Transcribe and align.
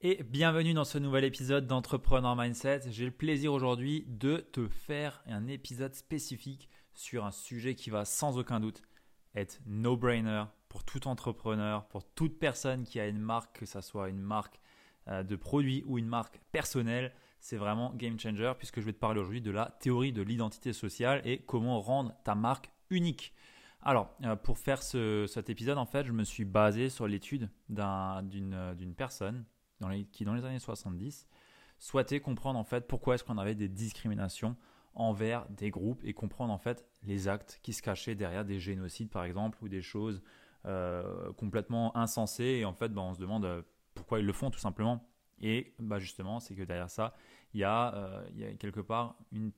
Et 0.00 0.22
bienvenue 0.22 0.74
dans 0.74 0.84
ce 0.84 0.96
nouvel 0.96 1.24
épisode 1.24 1.66
d'Entrepreneur 1.66 2.36
Mindset. 2.36 2.82
J'ai 2.88 3.04
le 3.04 3.10
plaisir 3.10 3.52
aujourd'hui 3.52 4.04
de 4.06 4.36
te 4.36 4.68
faire 4.68 5.24
un 5.26 5.48
épisode 5.48 5.92
spécifique 5.92 6.68
sur 6.94 7.24
un 7.24 7.32
sujet 7.32 7.74
qui 7.74 7.90
va 7.90 8.04
sans 8.04 8.38
aucun 8.38 8.60
doute 8.60 8.80
être 9.34 9.58
no-brainer 9.66 10.44
pour 10.68 10.84
tout 10.84 11.08
entrepreneur, 11.08 11.88
pour 11.88 12.04
toute 12.04 12.38
personne 12.38 12.84
qui 12.84 13.00
a 13.00 13.08
une 13.08 13.18
marque, 13.18 13.58
que 13.58 13.66
ce 13.66 13.80
soit 13.80 14.08
une 14.08 14.20
marque 14.20 14.60
euh, 15.08 15.24
de 15.24 15.34
produit 15.34 15.82
ou 15.84 15.98
une 15.98 16.06
marque 16.06 16.38
personnelle. 16.52 17.12
C'est 17.40 17.56
vraiment 17.56 17.92
game 17.92 18.20
changer 18.20 18.52
puisque 18.56 18.78
je 18.78 18.86
vais 18.86 18.92
te 18.92 19.00
parler 19.00 19.18
aujourd'hui 19.18 19.42
de 19.42 19.50
la 19.50 19.76
théorie 19.80 20.12
de 20.12 20.22
l'identité 20.22 20.72
sociale 20.72 21.22
et 21.24 21.40
comment 21.40 21.80
rendre 21.80 22.14
ta 22.22 22.36
marque 22.36 22.70
unique. 22.90 23.34
Alors, 23.82 24.14
euh, 24.22 24.36
pour 24.36 24.58
faire 24.58 24.80
cet 24.80 25.50
épisode, 25.50 25.76
en 25.76 25.86
fait, 25.86 26.06
je 26.06 26.12
me 26.12 26.22
suis 26.22 26.44
basé 26.44 26.88
sur 26.88 27.08
l'étude 27.08 27.50
d'une 27.68 28.94
personne 28.96 29.44
qui, 30.12 30.24
dans 30.24 30.34
les 30.34 30.44
années 30.44 30.58
70, 30.58 31.28
souhaitait 31.78 32.20
comprendre 32.20 32.58
en 32.58 32.64
fait 32.64 32.86
pourquoi 32.86 33.14
est-ce 33.14 33.24
qu'on 33.24 33.38
avait 33.38 33.54
des 33.54 33.68
discriminations 33.68 34.56
envers 34.94 35.48
des 35.50 35.70
groupes 35.70 36.02
et 36.04 36.12
comprendre 36.12 36.52
en 36.52 36.58
fait 36.58 36.84
les 37.04 37.28
actes 37.28 37.60
qui 37.62 37.72
se 37.72 37.82
cachaient 37.82 38.16
derrière 38.16 38.44
des 38.44 38.58
génocides 38.58 39.10
par 39.10 39.24
exemple 39.24 39.58
ou 39.62 39.68
des 39.68 39.82
choses 39.82 40.22
euh, 40.66 41.32
complètement 41.34 41.96
insensées. 41.96 42.58
Et 42.60 42.64
en 42.64 42.74
fait 42.74 42.92
bah, 42.92 43.02
on 43.02 43.14
se 43.14 43.20
demande 43.20 43.44
euh, 43.44 43.62
pourquoi 43.94 44.18
ils 44.18 44.26
le 44.26 44.32
font 44.32 44.50
tout 44.50 44.58
simplement. 44.58 45.08
Et 45.40 45.72
bah, 45.78 46.00
justement 46.00 46.40
c'est 46.40 46.54
que 46.54 46.62
derrière 46.62 46.90
ça 46.90 47.14
il 47.54 47.60
y, 47.60 47.64
a, 47.64 47.94
euh, 47.94 48.28
il 48.32 48.40
y 48.40 48.44
a 48.44 48.52
quelque 48.54 48.80
part 48.80 49.16
une, 49.32 49.52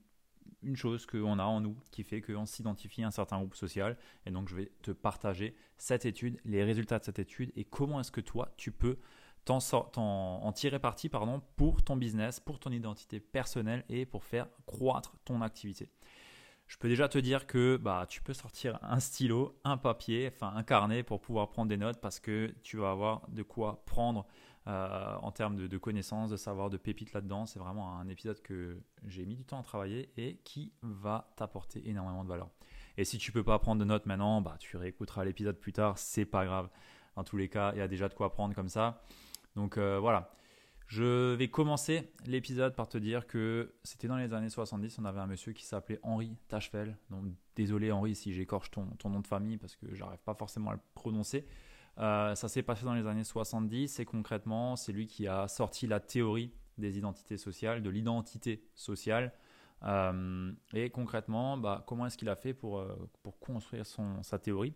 une 0.62 0.76
chose 0.76 1.06
qu'on 1.06 1.38
a 1.38 1.44
en 1.44 1.60
nous 1.60 1.76
qui 1.91 2.04
fait 2.04 2.20
qu'on 2.20 2.46
s'identifie 2.46 3.02
à 3.02 3.06
un 3.06 3.10
certain 3.10 3.38
groupe 3.38 3.56
social. 3.56 3.96
Et 4.26 4.30
donc 4.30 4.48
je 4.48 4.56
vais 4.56 4.70
te 4.82 4.91
partager 4.91 5.56
cette 5.78 6.04
étude, 6.04 6.38
les 6.44 6.62
résultats 6.62 6.98
de 6.98 7.04
cette 7.04 7.18
étude 7.18 7.50
et 7.56 7.64
comment 7.64 7.98
est-ce 8.00 8.12
que 8.12 8.20
toi 8.20 8.52
tu 8.58 8.72
peux 8.72 8.98
en 9.48 10.52
tirer 10.52 10.78
parti 10.78 11.08
pardon, 11.08 11.42
pour 11.56 11.83
ton 11.83 11.96
business, 11.96 12.41
pour 12.41 12.58
ton 12.58 12.70
identité 12.70 13.20
personnelle 13.20 13.84
et 13.88 14.06
pour 14.06 14.24
faire 14.24 14.47
croître 14.66 15.16
ton 15.24 15.42
activité. 15.42 15.91
Je 16.70 16.77
peux 16.77 16.88
déjà 16.88 17.08
te 17.08 17.19
dire 17.19 17.48
que 17.48 17.77
bah, 17.77 18.06
tu 18.08 18.22
peux 18.22 18.32
sortir 18.32 18.78
un 18.82 19.00
stylo, 19.00 19.58
un 19.64 19.77
papier, 19.77 20.30
enfin 20.32 20.52
un 20.55 20.62
carnet 20.62 21.02
pour 21.02 21.20
pouvoir 21.20 21.50
prendre 21.50 21.69
des 21.69 21.77
notes 21.77 22.00
parce 22.00 22.20
que 22.20 22.55
tu 22.62 22.77
vas 22.77 22.92
avoir 22.92 23.28
de 23.28 23.42
quoi 23.42 23.82
prendre 23.86 24.24
euh, 24.69 25.16
en 25.20 25.32
termes 25.32 25.56
de, 25.56 25.78
connaissances, 25.78 26.30
de 26.30 26.36
savoir, 26.36 26.70
de 26.70 26.77
pépites 26.77 27.12
là-dedans. 27.12 27.44
C'est 27.44 27.58
vraiment 27.58 27.98
un 27.98 28.06
épisode 28.06 28.41
que 28.41 28.80
j'ai 29.04 29.27
mis 29.27 29.34
du 29.34 29.44
temps 29.44 29.58
à 29.58 29.64
travailler 29.64 30.12
et 30.16 30.36
qui 30.44 30.72
va 30.82 31.32
t'apporter 31.34 31.88
énormément 31.88 32.22
de 32.22 32.28
valeur. 32.28 32.50
Et 32.97 33.04
si 33.04 33.19
tu 33.19 33.32
peux 33.32 33.42
pas 33.42 33.58
prendre 33.58 33.80
de 33.80 33.84
notes 33.84 34.06
maintenant, 34.06 34.41
bah, 34.41 34.54
tu 34.60 34.77
réécouteras 34.77 35.25
l'épisode 35.25 35.58
plus 35.58 35.72
tard, 35.72 35.98
c'est 35.98 36.25
pas 36.25 36.44
grave. 36.44 36.69
En 37.16 37.25
tous 37.25 37.36
les 37.36 37.48
cas, 37.48 37.72
il 37.75 37.78
y 37.78 37.82
a 37.82 37.88
déjà 37.88 38.08
de 38.08 38.14
quoi 38.14 38.30
prendre 38.30 38.54
comme 38.54 38.69
ça. 38.69 39.02
Donc 39.56 39.78
euh, 39.78 39.98
voilà. 39.98 40.32
Je 40.86 41.34
vais 41.34 41.48
commencer 41.48 42.12
l'épisode 42.26 42.74
par 42.74 42.88
te 42.88 42.98
dire 42.98 43.28
que 43.28 43.76
c'était 43.84 44.08
dans 44.08 44.16
les 44.16 44.32
années 44.32 44.48
70, 44.48 44.98
on 44.98 45.04
avait 45.04 45.20
un 45.20 45.28
monsieur 45.28 45.52
qui 45.52 45.64
s'appelait 45.64 46.00
Henri 46.02 46.36
Tachefel. 46.48 46.96
Donc 47.10 47.26
désolé 47.54 47.92
Henri 47.92 48.16
si 48.16 48.32
j'écorche 48.32 48.72
ton, 48.72 48.88
nom 49.04 49.20
de 49.20 49.26
famille 49.26 49.56
parce 49.56 49.76
que 49.76 49.94
j'arrive 49.94 50.19
pas 50.25 50.34
forcément 50.34 50.70
à 50.70 50.75
le 50.75 50.80
prononcer. 50.94 51.47
Euh, 51.98 52.34
ça 52.34 52.48
s'est 52.48 52.64
passé 52.64 52.84
dans 52.84 52.94
les 52.94 53.06
années 53.06 53.22
70 53.22 54.00
et 54.00 54.04
concrètement 54.04 54.75
c'est 54.75 54.92
lui 54.92 55.06
qui 55.06 55.28
a 55.28 55.47
sorti 55.47 55.86
la 55.86 56.00
théorie 56.00 56.52
des 56.76 56.98
identités 56.98 57.36
sociales, 57.36 57.82
de 57.82 57.91
l'identité 57.91 58.64
sociale. 58.75 59.32
Euh, 59.84 60.52
et 60.72 60.91
concrètement, 60.91 61.56
bah, 61.56 61.84
comment 61.86 62.06
est-ce 62.06 62.19
qu'il 62.19 62.28
a 62.28 62.36
fait 62.36 62.52
pour, 62.52 62.84
pour 63.22 63.38
construire 63.38 63.86
son, 63.86 64.25
sa 64.25 64.41
théorie? 64.41 64.75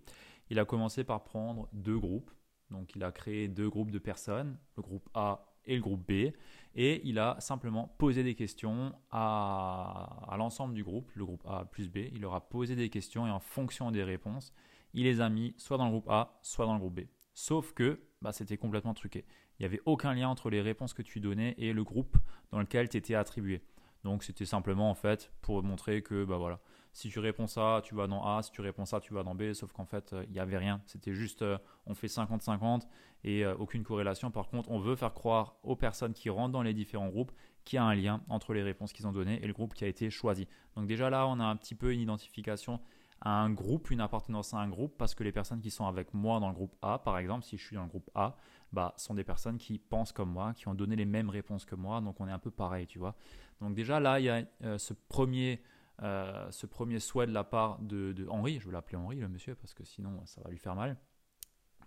Il 0.49 0.61
a 0.61 0.65
commencé 0.65 1.03
par 1.03 1.25
prendre 1.25 1.69
deux 1.73 1.99
groupes. 1.99 2.31
Donc 2.71 2.95
il 2.97 3.05
a 3.05 3.13
créé 3.13 3.49
deux 3.49 3.69
groupes 3.69 3.91
de 3.91 3.99
personnes, 3.99 4.59
le 4.77 4.83
groupe 4.83 5.09
A 5.15 5.47
et 5.67 5.77
le 5.77 5.83
groupe 5.83 6.07
B, 6.07 6.33
et 6.75 7.01
il 7.05 7.19
a 7.19 7.37
simplement 7.41 7.95
posé 7.99 8.23
des 8.23 8.35
questions 8.35 8.95
à, 9.11 10.35
l'ensemble 10.37 10.75
du 10.75 10.85
groupe, 10.85 11.11
le 11.15 11.25
groupe 11.25 11.45
A 11.47 11.65
plus 11.65 11.89
B. 11.89 11.99
Il 12.13 12.21
leur 12.21 12.35
a 12.35 12.49
posé 12.49 12.77
des 12.77 12.91
questions 12.91 13.27
et 13.27 13.31
en 13.31 13.41
fonction 13.41 13.91
des 13.91 14.03
réponses, 14.03 14.53
il 14.93 15.05
les 15.05 15.21
a 15.21 15.29
mis 15.29 15.55
soit 15.57 15.79
dans 15.79 15.87
le 15.87 15.91
groupe 15.91 16.09
A, 16.09 16.39
soit 16.43 16.67
dans 16.67 16.75
le 16.75 16.81
groupe 16.81 17.01
B. 17.01 17.05
Sauf 17.33 17.73
que 17.73 18.01
bah, 18.23 18.33
c'était 18.33 18.57
complètement 18.57 18.95
truqué. 18.95 19.25
Il 19.59 19.63
n'y 19.63 19.67
avait 19.67 19.81
aucun 19.87 20.15
lien 20.15 20.29
entre 20.29 20.51
les 20.51 20.61
réponses 20.61 20.95
que 20.95 21.03
tu 21.03 21.21
donnais 21.21 21.55
et 21.59 21.73
le 21.73 21.85
groupe 21.85 22.17
dans 22.51 22.59
lequel 22.59 22.89
tu 22.89 22.97
étais 22.97 23.15
attribué. 23.15 23.63
Donc 24.03 24.23
c'était 24.23 24.45
simplement 24.45 24.91
en 24.91 24.95
fait 24.95 25.33
pour 25.41 25.63
montrer 25.63 26.03
que 26.03 26.25
bah 26.25 26.37
voilà, 26.37 26.61
si 26.95 27.09
tu 27.09 27.19
réponds 27.19 27.49
ça, 27.49 27.81
tu 27.83 27.97
vas 27.97 28.07
dans 28.07 28.25
A, 28.25 28.41
si 28.43 28.53
tu 28.53 28.61
réponds 28.61 28.85
ça, 28.85 29.01
tu 29.01 29.13
vas 29.13 29.25
dans 29.25 29.35
B, 29.35 29.53
sauf 29.53 29.73
qu'en 29.73 29.85
fait, 29.85 30.13
euh, 30.13 30.25
il 30.29 30.33
n'y 30.33 30.39
avait 30.39 30.57
rien. 30.57 30.81
C'était 30.87 31.13
juste, 31.13 31.43
euh, 31.43 31.59
on 31.87 31.95
fait 31.95 32.07
50-50 32.07 32.83
et 33.25 33.45
euh, 33.45 33.57
aucune 33.57 33.83
corrélation. 33.83 34.31
Par 34.31 34.49
contre, 34.49 34.71
on 34.71 34.79
veut 34.79 34.95
faire 34.95 35.13
croire 35.13 35.57
aux 35.65 35.75
personnes 35.75 36.13
qui 36.13 36.31
rentrent 36.31 36.53
dans 36.53 36.63
les 36.63 36.73
différents 36.73 37.09
groupes 37.09 37.33
qu'il 37.65 37.79
y 37.79 37.81
a 37.81 37.85
un 37.85 37.97
lien 37.97 38.23
entre 38.29 38.55
les 38.55 38.63
réponses 38.63 38.93
qu'ils 38.93 39.09
ont 39.09 39.13
données 39.13 39.43
et 39.43 39.47
le 39.49 39.53
groupe 39.53 39.75
qui 39.75 39.83
a 39.85 39.89
été 39.89 40.09
choisi. 40.09 40.47
Donc 40.77 40.87
déjà 40.87 41.11
là, 41.11 41.27
on 41.27 41.41
a 41.41 41.45
un 41.45 41.57
petit 41.57 41.75
peu 41.75 41.93
une 41.93 42.01
identification 42.01 42.81
à 43.21 43.43
un 43.43 43.51
groupe, 43.51 43.91
une 43.91 44.01
appartenance 44.01 44.55
à 44.55 44.59
un 44.59 44.69
groupe, 44.69 44.97
parce 44.97 45.17
que 45.17 45.25
les 45.25 45.33
personnes 45.33 45.61
qui 45.61 45.73
sont 45.73 45.87
avec 45.87 46.15
moi 46.15 46.39
dans 46.39 46.49
le 46.49 46.55
groupe 46.55 46.77
A, 46.81 47.01
par 47.01 47.19
exemple, 47.19 47.45
si 47.45 47.59
je 47.59 47.65
suis 47.65 47.75
dans 47.75 47.83
le 47.83 47.89
groupe 47.89 48.09
A, 48.15 48.37
bah, 48.73 48.95
sont 48.99 49.15
des 49.15 49.25
personnes 49.25 49.59
qui 49.59 49.79
pensent 49.79 50.13
comme 50.13 50.31
moi, 50.31 50.55
qui 50.55 50.69
ont 50.69 50.75
donné 50.75 50.95
les 50.95 51.07
mêmes 51.07 51.31
réponses 51.31 51.65
que 51.65 51.75
moi, 51.75 52.01
donc 52.01 52.21
on 52.21 52.29
est 52.29 52.33
un 52.33 52.39
peu 52.39 52.53
pareil, 52.53 52.87
tu 52.87 53.01
vois. 53.01 53.17
Donc 53.61 53.75
déjà 53.75 53.99
là, 53.99 54.21
il 54.21 54.27
y 54.27 54.29
a 54.29 54.45
ce 54.79 54.95
premier 55.09 55.61
euh, 56.03 56.51
ce 56.51 56.67
premier 56.67 56.99
souhait 57.01 57.27
de 57.27 57.33
la 57.33 57.45
part 57.45 57.79
de, 57.81 58.27
Henri, 58.29 58.59
je 58.61 58.67
vais 58.67 58.73
l'appeler 58.73 58.97
Henri 58.97 59.17
le 59.17 59.29
monsieur 59.29 59.55
parce 59.55 59.75
que 59.75 59.85
sinon 59.85 60.25
ça 60.27 60.41
va 60.43 60.51
lui 60.51 60.59
faire 60.59 60.75
mal. 60.75 60.97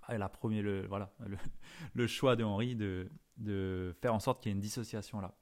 Elle 0.07 0.21
a 0.21 0.29
premier 0.29 0.61
le, 0.61 0.87
voilà, 0.87 1.13
le, 1.93 2.07
choix 2.07 2.35
de 2.37 2.43
Henri 2.43 2.75
de, 2.75 3.09
de 3.37 3.93
faire 4.01 4.13
en 4.13 4.19
sorte 4.19 4.41
qu'il 4.41 4.49
y 4.49 4.51
ait 4.51 4.55
une 4.55 4.61
dissociation 4.61 5.19
là. 5.19 5.33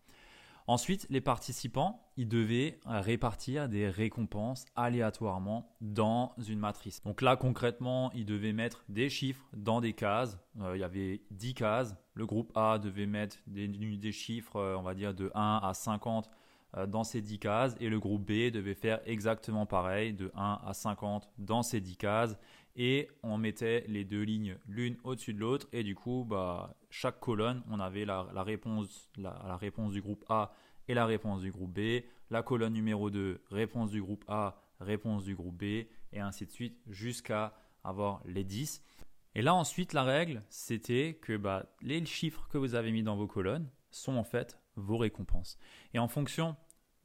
Ensuite, 0.68 1.06
les 1.12 1.22
participants, 1.22 2.10
ils 2.18 2.28
devaient 2.28 2.80
répartir 2.86 3.70
des 3.70 3.88
récompenses 3.88 4.66
aléatoirement 4.76 5.78
dans 5.80 6.34
une 6.48 6.58
matrice. 6.58 7.04
Donc 7.04 7.22
là, 7.22 7.36
concrètement, 7.36 8.12
ils 8.14 8.26
devaient 8.26 8.54
mettre 8.54 8.84
des 8.90 9.10
chiffres 9.10 9.46
dans 9.56 9.80
des 9.80 9.94
cases. 9.94 10.40
Euh, 10.60 10.76
il 10.76 10.80
y 10.80 10.84
avait 10.84 11.22
10 11.30 11.54
cases. 11.54 11.96
Le 12.16 12.26
groupe 12.26 12.52
A 12.56 12.80
devait 12.80 13.06
mettre 13.06 13.38
des, 13.46 13.68
des 13.68 14.12
chiffres, 14.12 14.56
euh, 14.56 14.76
on 14.76 14.82
va 14.82 14.96
dire, 14.96 15.14
de 15.14 15.32
1 15.36 15.60
à 15.62 15.74
50 15.76 16.28
euh, 16.28 16.30
dans 16.88 17.04
ces 17.04 17.22
10 17.22 17.40
cases. 17.40 17.76
Et 17.80 17.90
le 17.90 18.00
groupe 18.00 18.26
B 18.26 18.52
devait 18.52 18.76
faire 18.76 19.00
exactement 19.06 19.66
pareil 19.66 20.14
de 20.14 20.32
1 20.36 20.62
à 20.66 20.74
50 20.74 21.30
dans 21.38 21.64
ces 21.64 21.82
10 21.82 21.98
cases. 21.98 22.38
Et 22.76 23.10
on 23.24 23.38
mettait 23.38 23.86
les 23.88 24.04
deux 24.04 24.24
lignes 24.24 24.58
l'une 24.68 24.98
au-dessus 25.04 25.34
de 25.34 25.40
l'autre. 25.40 25.68
Et 25.72 25.84
du 25.84 25.96
coup 25.96 26.26
bah, 26.28 26.76
chaque 26.90 27.20
colonne 27.20 27.64
on 27.70 27.80
avait 27.80 28.06
la, 28.06 28.24
réponse, 28.44 29.10
la, 29.18 29.56
réponse 29.58 29.94
du 29.94 30.02
groupe 30.02 30.26
A 30.30 30.54
et 30.88 30.94
la 30.94 31.06
réponse 31.06 31.42
du 31.42 31.52
groupe 31.52 31.74
B, 31.74 32.04
la 32.30 32.44
colonne 32.44 32.74
numéro 32.74 33.10
2 33.10 33.42
réponse 33.50 33.92
du 33.92 34.02
groupe 34.02 34.26
A, 34.28 34.62
réponse 34.80 35.24
du 35.24 35.36
groupe 35.36 35.58
B. 35.58 35.88
Et 36.12 36.20
ainsi 36.20 36.46
de 36.46 36.52
suite 36.52 36.78
jusqu'à 36.88 37.54
avoir 37.84 38.22
les 38.26 38.44
10. 38.44 38.84
Et 39.36 39.42
là 39.42 39.54
ensuite 39.54 39.94
la 39.94 40.04
règle 40.04 40.44
c'était 40.50 41.18
que 41.22 41.38
bah, 41.38 41.66
les 41.82 42.06
chiffres 42.06 42.48
que 42.50 42.58
vous 42.58 42.76
avez 42.76 42.92
mis 42.92 43.04
dans 43.04 43.16
vos 43.16 43.28
colonnes 43.28 43.70
sont 43.92 44.18
en 44.18 44.24
fait 44.24 44.60
vos 44.76 44.98
récompenses. 44.98 45.58
Et 45.94 46.00
en 46.00 46.08
fonction 46.08 46.58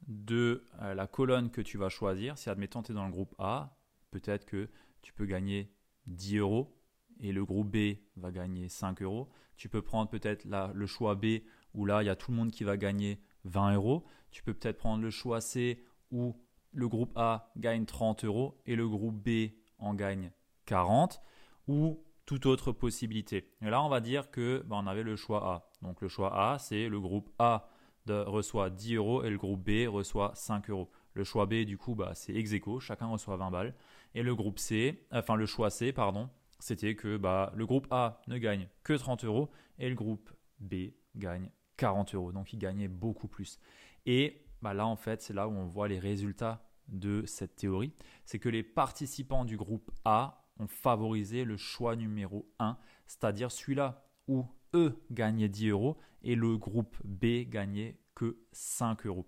de 0.07 0.65
euh, 0.81 0.93
la 0.93 1.07
colonne 1.07 1.51
que 1.51 1.61
tu 1.61 1.77
vas 1.77 1.89
choisir. 1.89 2.37
Si 2.37 2.49
admettons 2.49 2.81
tu 2.81 2.91
es 2.91 2.95
dans 2.95 3.05
le 3.05 3.11
groupe 3.11 3.35
A, 3.37 3.77
peut-être 4.11 4.45
que 4.45 4.69
tu 5.01 5.13
peux 5.13 5.25
gagner 5.25 5.73
10 6.07 6.37
euros 6.37 6.77
et 7.19 7.31
le 7.31 7.45
groupe 7.45 7.69
B 7.69 7.97
va 8.15 8.31
gagner 8.31 8.69
5 8.69 9.01
euros. 9.01 9.29
Tu 9.57 9.69
peux 9.69 9.81
prendre 9.81 10.09
peut-être 10.09 10.45
le 10.73 10.85
choix 10.85 11.15
B 11.15 11.41
où 11.73 11.85
là 11.85 12.01
il 12.03 12.07
y 12.07 12.09
a 12.09 12.15
tout 12.15 12.31
le 12.31 12.37
monde 12.37 12.51
qui 12.51 12.63
va 12.63 12.77
gagner 12.77 13.21
20 13.45 13.75
euros. 13.75 14.05
Tu 14.31 14.43
peux 14.43 14.53
peut-être 14.53 14.77
prendre 14.77 15.03
le 15.03 15.09
choix 15.09 15.41
C 15.41 15.83
où 16.11 16.35
le 16.73 16.87
groupe 16.87 17.11
A 17.15 17.51
gagne 17.57 17.85
30 17.85 18.25
euros 18.25 18.61
et 18.65 18.75
le 18.75 18.87
groupe 18.87 19.15
B 19.15 19.51
en 19.77 19.93
gagne 19.93 20.31
40 20.65 21.21
ou 21.67 22.03
toute 22.25 22.45
autre 22.45 22.71
possibilité. 22.71 23.53
Et 23.61 23.69
là 23.69 23.83
on 23.83 23.89
va 23.89 23.99
dire 23.99 24.31
que 24.31 24.63
ben, 24.65 24.77
on 24.77 24.87
avait 24.87 25.03
le 25.03 25.15
choix 25.15 25.47
A. 25.47 25.69
Donc 25.81 26.01
le 26.01 26.07
choix 26.07 26.53
A 26.53 26.59
c'est 26.59 26.89
le 26.89 26.99
groupe 26.99 27.29
A 27.39 27.69
reçoit 28.07 28.69
10 28.69 28.95
euros 28.95 29.23
et 29.23 29.29
le 29.29 29.37
groupe 29.37 29.63
B 29.63 29.87
reçoit 29.87 30.31
5 30.35 30.69
euros. 30.69 30.91
Le 31.13 31.23
choix 31.23 31.45
B, 31.45 31.65
du 31.65 31.77
coup, 31.77 31.95
bah, 31.95 32.11
c'est 32.15 32.33
ex 32.33 32.51
chacun 32.79 33.07
reçoit 33.07 33.37
20 33.37 33.51
balles. 33.51 33.75
Et 34.13 34.23
le 34.23 34.35
groupe 34.35 34.59
C, 34.59 35.07
enfin 35.11 35.35
le 35.35 35.45
choix 35.45 35.69
C, 35.69 35.91
pardon, 35.93 36.29
c'était 36.59 36.95
que 36.95 37.17
bah, 37.17 37.51
le 37.55 37.65
groupe 37.65 37.87
A 37.91 38.21
ne 38.27 38.37
gagne 38.37 38.67
que 38.83 38.93
30 38.93 39.25
euros 39.25 39.49
et 39.79 39.89
le 39.89 39.95
groupe 39.95 40.29
B 40.59 40.91
gagne 41.15 41.49
40 41.77 42.15
euros. 42.15 42.31
Donc 42.31 42.53
il 42.53 42.59
gagnait 42.59 42.87
beaucoup 42.87 43.27
plus. 43.27 43.59
Et 44.05 44.45
bah 44.61 44.73
là, 44.73 44.85
en 44.85 44.95
fait, 44.95 45.21
c'est 45.21 45.33
là 45.33 45.47
où 45.47 45.51
on 45.51 45.65
voit 45.65 45.87
les 45.87 45.99
résultats 45.99 46.63
de 46.87 47.23
cette 47.25 47.55
théorie. 47.55 47.93
C'est 48.25 48.39
que 48.39 48.49
les 48.49 48.63
participants 48.63 49.45
du 49.45 49.57
groupe 49.57 49.91
A 50.05 50.45
ont 50.59 50.67
favorisé 50.67 51.45
le 51.45 51.57
choix 51.57 51.95
numéro 51.95 52.49
1, 52.59 52.77
c'est-à-dire 53.07 53.51
celui-là 53.51 54.05
où 54.27 54.45
eux 54.73 55.01
gagnaient 55.11 55.49
10 55.49 55.69
euros 55.69 55.97
et 56.23 56.35
le 56.35 56.57
groupe 56.57 56.95
B 57.03 57.47
gagnait 57.47 57.97
que 58.15 58.37
5 58.51 59.05
euros. 59.05 59.27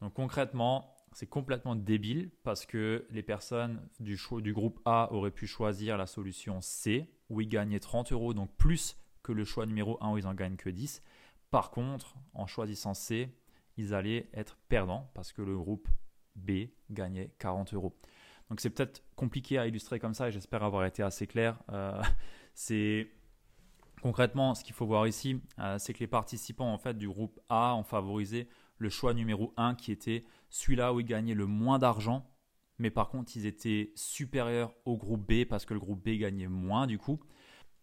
Donc 0.00 0.14
concrètement, 0.14 0.94
c'est 1.12 1.26
complètement 1.26 1.76
débile 1.76 2.30
parce 2.42 2.66
que 2.66 3.06
les 3.10 3.22
personnes 3.22 3.88
du, 4.00 4.18
du 4.42 4.52
groupe 4.52 4.80
A 4.84 5.12
auraient 5.12 5.30
pu 5.30 5.46
choisir 5.46 5.96
la 5.96 6.06
solution 6.06 6.60
C 6.60 7.08
où 7.30 7.40
ils 7.40 7.48
gagnaient 7.48 7.80
30 7.80 8.12
euros, 8.12 8.34
donc 8.34 8.54
plus 8.56 8.96
que 9.22 9.32
le 9.32 9.44
choix 9.44 9.66
numéro 9.66 9.96
1 10.02 10.12
où 10.12 10.18
ils 10.18 10.26
en 10.26 10.34
gagnent 10.34 10.56
que 10.56 10.70
10. 10.70 11.02
Par 11.50 11.70
contre, 11.70 12.16
en 12.34 12.46
choisissant 12.46 12.94
C, 12.94 13.30
ils 13.76 13.94
allaient 13.94 14.28
être 14.34 14.56
perdants 14.68 15.10
parce 15.14 15.32
que 15.32 15.42
le 15.42 15.56
groupe 15.56 15.88
B 16.36 16.68
gagnait 16.90 17.30
40 17.38 17.74
euros. 17.74 17.96
Donc 18.50 18.60
c'est 18.60 18.70
peut-être 18.70 19.02
compliqué 19.16 19.58
à 19.58 19.66
illustrer 19.66 19.98
comme 19.98 20.14
ça 20.14 20.28
et 20.28 20.32
j'espère 20.32 20.62
avoir 20.62 20.84
été 20.84 21.02
assez 21.02 21.26
clair. 21.26 21.62
Euh, 21.70 22.02
c'est 22.54 23.08
concrètement 24.04 24.54
ce 24.54 24.62
qu'il 24.62 24.74
faut 24.74 24.84
voir 24.84 25.06
ici, 25.06 25.40
euh, 25.58 25.78
c'est 25.78 25.94
que 25.94 26.00
les 26.00 26.06
participants 26.06 26.78
du 26.94 27.08
groupe 27.08 27.40
A 27.48 27.74
ont 27.74 27.84
favorisé 27.84 28.50
le 28.76 28.90
choix 28.90 29.14
numéro 29.14 29.54
1 29.56 29.76
qui 29.76 29.92
était 29.92 30.26
celui-là 30.50 30.92
où 30.92 31.00
ils 31.00 31.06
gagnaient 31.06 31.32
le 31.32 31.46
moins 31.46 31.78
d'argent, 31.78 32.30
mais 32.78 32.90
par 32.90 33.08
contre 33.08 33.34
ils 33.34 33.46
étaient 33.46 33.92
supérieurs 33.94 34.74
au 34.84 34.98
groupe 34.98 35.26
B 35.26 35.46
parce 35.46 35.64
que 35.64 35.72
le 35.72 35.80
groupe 35.80 36.04
B 36.04 36.18
gagnait 36.18 36.48
moins 36.48 36.86
du 36.86 36.98
coup. 36.98 37.18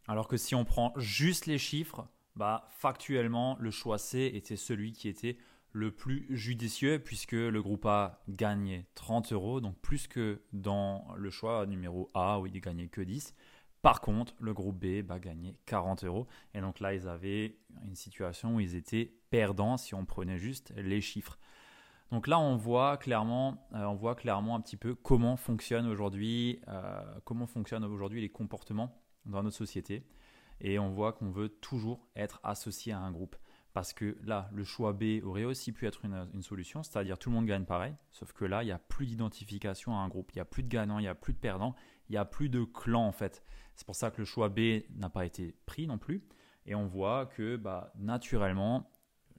Alors 0.08 0.28
que 0.28 0.38
si 0.38 0.54
on 0.54 0.64
prend 0.64 0.94
juste 0.96 1.48
les 1.48 1.58
chiffres, 1.58 2.08
bah, 2.36 2.68
factuellement, 2.70 3.58
le 3.60 3.72
choix 3.72 3.98
C 3.98 4.30
était 4.36 4.58
celui 4.58 4.92
qui 4.92 5.10
était 5.10 5.38
le 5.72 5.90
plus 5.90 6.28
judicieux 6.30 7.00
puisque 7.00 7.32
le 7.32 7.62
groupe 7.64 7.88
A 7.88 8.22
gagnait 8.30 8.86
30 8.94 9.34
euros, 9.34 9.60
donc 9.60 9.76
plus 9.80 10.08
que 10.08 10.44
dans 10.54 11.04
le 11.18 11.32
choix 11.32 11.66
numéro 11.66 12.12
A 12.14 12.40
où 12.40 12.46
il 12.46 12.62
gagnait 12.62 12.90
que 12.90 13.02
10. 13.02 13.34
Par 13.81 14.01
contre, 14.01 14.33
le 14.39 14.54
groupe 14.54 14.78
B 14.78 15.01
bah, 15.01 15.19
gagnait 15.19 15.56
40 15.66 16.04
euros. 16.04 16.28
Et 16.54 16.62
donc 16.62 16.80
là, 16.80 16.94
ils 16.94 17.07
avaient 17.07 17.57
une 17.83 17.95
situation 17.95 18.56
où 18.56 18.60
ils 18.60 18.75
étaient 18.75 19.13
perdants 19.30 19.78
si 19.78 19.95
on 19.95 20.06
prenait 20.06 20.38
juste 20.38 20.74
les 20.75 21.01
chiffres. 21.01 21.39
Donc 22.12 22.28
là, 22.28 22.39
on 22.39 22.57
voit 22.57 22.98
clairement, 22.98 23.68
euh, 23.74 23.86
on 23.86 23.95
voit 23.95 24.16
clairement 24.16 24.56
un 24.56 24.62
petit 24.62 24.78
peu 24.78 24.94
comment 24.94 25.38
fonctionnent 25.38 25.88
aujourd'hui, 25.88 26.62
euh, 26.68 27.01
comment 27.24 27.48
fonctionnent 27.48 27.86
aujourd'hui 27.86 28.22
les 28.22 28.30
comportements 28.30 29.01
dans 29.25 29.44
notre 29.44 29.56
société 29.56 30.06
et 30.62 30.80
on 30.80 30.89
voit 30.89 31.13
qu'on 31.13 31.31
veut 31.31 31.50
toujours 31.50 32.07
être 32.16 32.39
associé 32.44 32.94
à 32.94 33.00
un 33.00 33.12
groupe. 33.12 33.36
Parce 33.74 33.94
que 33.94 34.18
là, 34.24 34.50
le 34.54 34.63
choix 34.63 34.92
B 34.92 35.24
aurait 35.24 35.45
aussi 35.45 35.72
pu 35.72 35.88
être 35.88 36.04
une, 36.04 36.42
solution, 36.42 36.84
c'est-à-dire 36.84 37.18
tout 37.18 37.30
le 37.30 37.36
monde 37.36 37.45
gagne 37.45 37.63
pareil, 37.63 37.95
sauf 38.12 38.34
que 38.34 38.44
là, 38.44 38.63
il 38.63 38.66
n'y 38.66 38.72
a 38.72 38.80
plus 38.80 39.06
d'identification 39.06 39.95
à 39.95 40.01
un 40.01 40.10
groupe, 40.10 40.31
il 40.34 40.38
n'y 40.38 40.42
a 40.42 40.45
plus 40.45 40.63
de 40.63 40.68
gagnants, 40.68 41.00
il 41.00 41.04
n'y 41.04 41.07
a 41.07 41.16
plus 41.16 41.34
de 41.34 41.39
perdants, 41.39 41.74
il 42.10 42.13
n'y 42.13 42.18
a 42.18 42.25
plus 42.25 42.50
de 42.50 42.63
clan 42.63 43.07
en 43.07 43.13
fait. 43.13 43.44
C'est 43.81 43.86
pour 43.86 43.95
ça 43.95 44.12
que 44.12 44.19
le 44.19 44.25
choix 44.25 44.48
B 44.48 44.83
n'a 44.95 45.10
pas 45.10 45.25
été 45.25 45.56
pris 45.66 45.88
non 45.88 45.98
plus. 45.98 46.22
Et 46.68 46.75
on 46.75 46.86
voit 46.86 47.25
que 47.25 47.56
bah, 47.56 47.92
naturellement, 47.95 48.92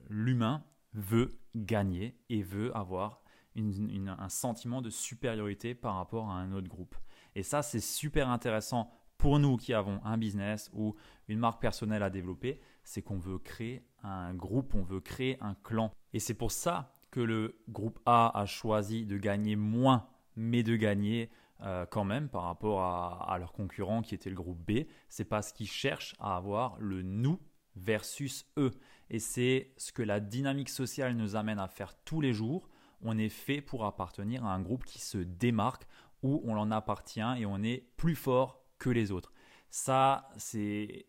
l'humain 0.09 0.65
veut 0.91 1.39
gagner 1.55 2.19
et 2.27 2.43
veut 2.43 2.75
avoir 2.75 3.23
un 3.55 4.27
sentiment 4.27 4.81
de 4.81 4.89
supériorité 4.89 5.75
par 5.75 5.95
rapport 5.95 6.29
à 6.29 6.33
un 6.33 6.51
autre 6.51 6.67
groupe. 6.67 6.93
Et 7.35 7.41
ça, 7.41 7.61
c'est 7.61 7.79
super 7.79 8.27
intéressant 8.27 8.91
pour 9.17 9.39
nous 9.39 9.55
qui 9.55 9.73
avons 9.73 10.03
un 10.03 10.17
business 10.17 10.69
ou 10.73 10.97
une 11.29 11.39
marque 11.39 11.61
personnelle 11.61 12.03
à 12.03 12.09
développer, 12.09 12.59
c'est 12.83 13.01
qu'on 13.01 13.19
veut 13.19 13.39
créer 13.39 13.87
un 14.03 14.33
groupe, 14.33 14.75
on 14.75 14.83
veut 14.83 14.99
créer 14.99 15.37
un 15.39 15.55
clan. 15.63 15.93
Et 16.11 16.19
c'est 16.19 16.33
pour 16.33 16.51
ça 16.51 16.91
que 17.11 17.21
le 17.21 17.63
groupe 17.69 17.97
A 18.05 18.37
a 18.37 18.45
choisi 18.45 19.05
de 19.05 19.17
gagner 19.17 19.55
moins, 19.55 20.09
mais 20.35 20.63
de 20.63 20.75
gagner 20.75 21.29
euh, 21.63 21.85
quand 21.85 22.03
même 22.03 22.29
par 22.29 22.43
rapport 22.43 22.81
à, 22.81 23.31
à, 23.31 23.37
leur 23.37 23.53
concurrent 23.53 24.01
qui 24.01 24.15
était 24.15 24.29
le 24.29 24.35
groupe 24.35 24.59
B. 24.59 24.85
C'est 25.09 25.25
parce 25.25 25.51
qu'ils 25.51 25.69
cherchent 25.69 26.15
à 26.19 26.35
avoir 26.35 26.77
le 26.79 27.01
nous 27.01 27.39
versus 27.75 28.45
eux. 28.57 28.71
Et 29.09 29.19
c'est 29.19 29.73
ce 29.77 29.91
que 29.91 30.03
la 30.03 30.19
dynamique 30.19 30.69
sociale 30.69 31.15
nous 31.15 31.35
amène 31.35 31.59
à 31.59 31.67
faire 31.67 31.95
tous 32.03 32.21
les 32.21 32.33
jours. 32.33 32.69
On 33.01 33.17
est 33.17 33.29
fait 33.29 33.61
pour 33.61 33.85
appartenir 33.85 34.45
à 34.45 34.53
un 34.53 34.61
groupe 34.61 34.85
qui 34.85 34.99
se 34.99 35.17
démarque, 35.17 35.87
où 36.21 36.41
on 36.45 36.57
en 36.57 36.71
appartient 36.71 37.21
et 37.37 37.45
on 37.45 37.61
est 37.61 37.85
plus 37.97 38.15
fort 38.15 38.63
que 38.79 38.89
les 38.89 39.11
autres. 39.11 39.33
Ça, 39.69 40.29
c'est 40.37 41.05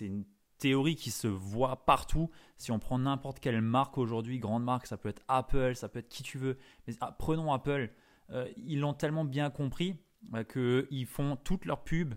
une 0.00 0.24
théorie 0.58 0.96
qui 0.96 1.10
se 1.10 1.28
voit 1.28 1.84
partout. 1.84 2.30
Si 2.56 2.70
on 2.72 2.78
prend 2.78 2.98
n'importe 2.98 3.40
quelle 3.40 3.60
marque 3.60 3.98
aujourd'hui, 3.98 4.38
grande 4.38 4.64
marque, 4.64 4.86
ça 4.86 4.96
peut 4.96 5.08
être 5.08 5.22
Apple, 5.28 5.74
ça 5.74 5.88
peut 5.88 6.00
être 6.00 6.08
qui 6.08 6.22
tu 6.22 6.38
veux. 6.38 6.58
Mais 6.86 6.94
ah, 7.00 7.14
prenons 7.18 7.52
Apple. 7.52 7.90
Euh, 8.32 8.48
ils 8.56 8.80
l'ont 8.80 8.94
tellement 8.94 9.24
bien 9.24 9.50
compris 9.50 9.96
euh, 10.34 10.44
qu'ils 10.44 11.06
font 11.06 11.36
toutes 11.36 11.64
leurs 11.64 11.84
pubs 11.84 12.14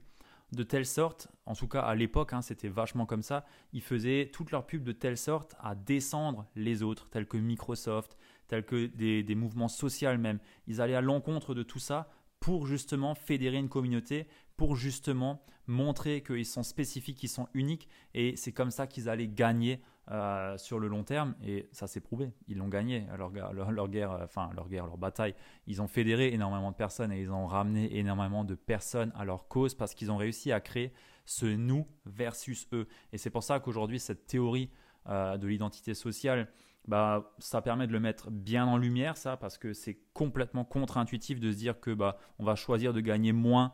de 0.51 0.63
telle 0.63 0.85
sorte, 0.85 1.27
en 1.45 1.53
tout 1.53 1.67
cas 1.67 1.81
à 1.81 1.95
l'époque, 1.95 2.33
hein, 2.33 2.41
c'était 2.41 2.69
vachement 2.69 3.05
comme 3.05 3.23
ça, 3.23 3.45
ils 3.73 3.81
faisaient 3.81 4.29
toutes 4.31 4.51
leurs 4.51 4.65
pubs 4.65 4.83
de 4.83 4.91
telle 4.91 5.17
sorte 5.17 5.55
à 5.59 5.75
descendre 5.75 6.47
les 6.55 6.83
autres, 6.83 7.09
tels 7.09 7.27
que 7.27 7.37
Microsoft, 7.37 8.17
tels 8.47 8.63
que 8.63 8.85
des, 8.85 9.23
des 9.23 9.35
mouvements 9.35 9.67
sociaux 9.67 10.17
même. 10.17 10.39
Ils 10.67 10.81
allaient 10.81 10.95
à 10.95 11.01
l'encontre 11.01 11.55
de 11.55 11.63
tout 11.63 11.79
ça 11.79 12.09
pour 12.39 12.67
justement 12.67 13.15
fédérer 13.15 13.57
une 13.57 13.69
communauté, 13.69 14.27
pour 14.55 14.75
justement 14.75 15.43
montrer 15.67 16.21
qu'ils 16.21 16.45
sont 16.45 16.63
spécifiques, 16.63 17.17
qu'ils 17.17 17.29
sont 17.29 17.47
uniques, 17.53 17.89
et 18.13 18.35
c'est 18.35 18.51
comme 18.51 18.71
ça 18.71 18.87
qu'ils 18.87 19.09
allaient 19.09 19.27
gagner 19.27 19.81
euh, 20.11 20.55
sur 20.59 20.77
le 20.77 20.87
long 20.87 21.03
terme, 21.03 21.33
et 21.43 21.67
ça 21.71 21.87
s'est 21.87 21.99
prouvé, 21.99 22.31
ils 22.47 22.57
l'ont 22.57 22.67
gagné, 22.67 23.07
leur, 23.17 23.31
leur, 23.71 23.89
guerre, 23.89 24.11
euh, 24.11 24.25
enfin 24.25 24.51
leur 24.53 24.69
guerre, 24.69 24.85
leur 24.85 24.99
bataille, 24.99 25.33
ils 25.65 25.81
ont 25.81 25.87
fédéré 25.87 26.31
énormément 26.31 26.69
de 26.69 26.75
personnes 26.75 27.11
et 27.11 27.19
ils 27.19 27.31
ont 27.31 27.47
ramené 27.47 27.97
énormément 27.97 28.43
de 28.43 28.53
personnes 28.53 29.11
à 29.15 29.25
leur 29.25 29.47
cause 29.47 29.73
parce 29.73 29.95
qu'ils 29.95 30.11
ont 30.11 30.17
réussi 30.17 30.51
à 30.51 30.59
créer 30.59 30.93
ce 31.25 31.47
nous 31.47 31.87
versus 32.05 32.67
eux, 32.71 32.87
et 33.13 33.17
c'est 33.17 33.31
pour 33.31 33.41
ça 33.41 33.59
qu'aujourd'hui 33.59 33.99
cette 33.99 34.27
théorie 34.27 34.69
euh, 35.09 35.37
de 35.37 35.47
l'identité 35.47 35.95
sociale, 35.95 36.49
bah, 36.87 37.33
ça 37.39 37.63
permet 37.63 37.87
de 37.87 37.91
le 37.91 37.99
mettre 37.99 38.29
bien 38.29 38.67
en 38.67 38.77
lumière, 38.77 39.17
ça, 39.17 39.37
parce 39.37 39.57
que 39.57 39.73
c'est 39.73 39.97
complètement 40.13 40.65
contre-intuitif 40.65 41.39
de 41.39 41.51
se 41.51 41.57
dire 41.57 41.79
que 41.79 41.89
bah, 41.89 42.19
on 42.37 42.45
va 42.45 42.53
choisir 42.53 42.93
de 42.93 43.01
gagner 43.01 43.33
moins 43.33 43.73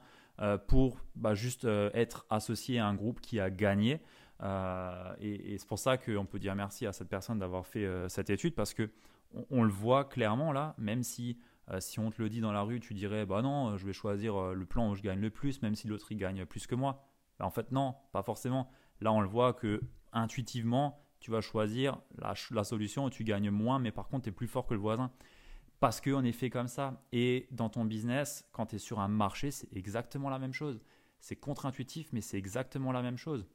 pour 0.67 0.97
bah, 1.13 1.35
juste 1.35 1.65
être 1.93 2.25
associé 2.31 2.79
à 2.79 2.87
un 2.87 2.95
groupe 2.95 3.21
qui 3.21 3.39
a 3.39 3.51
gagné. 3.51 4.01
Euh, 4.41 5.13
et, 5.19 5.57
c'est 5.57 5.67
pour 5.67 5.79
ça 5.79 5.97
qu'on 5.97 6.25
peut 6.25 6.39
dire 6.39 6.55
merci 6.55 6.85
à 6.85 6.93
cette 6.93 7.09
personne 7.09 7.39
d'avoir 7.39 7.65
fait 7.65 7.87
cette 8.09 8.29
étude, 8.29 8.55
parce 8.55 8.73
que 8.73 8.89
on, 9.49 9.63
le 9.63 9.71
voit 9.71 10.05
clairement 10.05 10.51
là, 10.51 10.75
même 10.77 11.03
si 11.03 11.37
si 11.79 11.99
on 11.99 12.09
te 12.11 12.21
le 12.21 12.27
dit 12.27 12.41
dans 12.41 12.51
la 12.51 12.63
rue, 12.63 12.81
tu 12.81 12.93
dirais 12.93 13.25
bah 13.25 13.41
non, 13.41 13.77
je 13.77 13.85
vais 13.85 13.93
choisir 13.93 14.53
le 14.53 14.65
plan 14.65 14.89
où 14.89 14.95
je 14.95 15.01
gagne 15.01 15.21
le 15.21 15.29
plus, 15.29 15.61
même 15.61 15.75
si 15.75 15.87
l'autre 15.87 16.11
il 16.11 16.17
gagne 16.17 16.45
plus 16.45 16.67
que 16.67 16.75
moi. 16.75 17.07
Bah, 17.39 17.45
en 17.45 17.49
fait 17.49 17.71
non, 17.71 17.95
pas 18.11 18.23
forcément. 18.23 18.69
Là 18.99 19.13
on 19.13 19.21
le 19.21 19.27
voit 19.27 19.53
que 19.53 19.81
intuitivement, 20.11 21.01
tu 21.21 21.31
vas 21.31 21.41
choisir 21.41 21.99
la, 22.17 22.63
solution 22.63 23.05
où 23.05 23.09
tu 23.09 23.23
gagnes 23.23 23.51
moins, 23.51 23.79
mais 23.79 23.91
par 23.91 24.07
contre, 24.07 24.23
tu 24.23 24.29
es 24.29 24.33
plus 24.33 24.47
fort 24.47 24.65
que 24.65 24.73
le 24.73 24.79
voisin. 24.79 25.11
Parce 25.79 26.01
qu'on 26.01 26.23
est 26.23 26.31
fait 26.31 26.49
comme 26.49 26.67
ça. 26.67 27.01
Et 27.11 27.47
dans 27.51 27.69
ton 27.69 27.85
business, 27.85 28.47
quand 28.51 28.67
tu 28.67 28.75
es 28.75 28.79
sur 28.79 28.99
un 28.99 29.07
marché, 29.07 29.51
c'est 29.51 29.71
exactement 29.75 30.29
la 30.29 30.39
même 30.39 30.53
chose. 30.53 30.81
C'est 31.19 31.35
contre-intuitif, 31.35 32.11
mais 32.11 32.21
c'est 32.21 32.37
exactement 32.37 32.91
la 32.91 33.01
même 33.01 33.17
chose. 33.17 33.47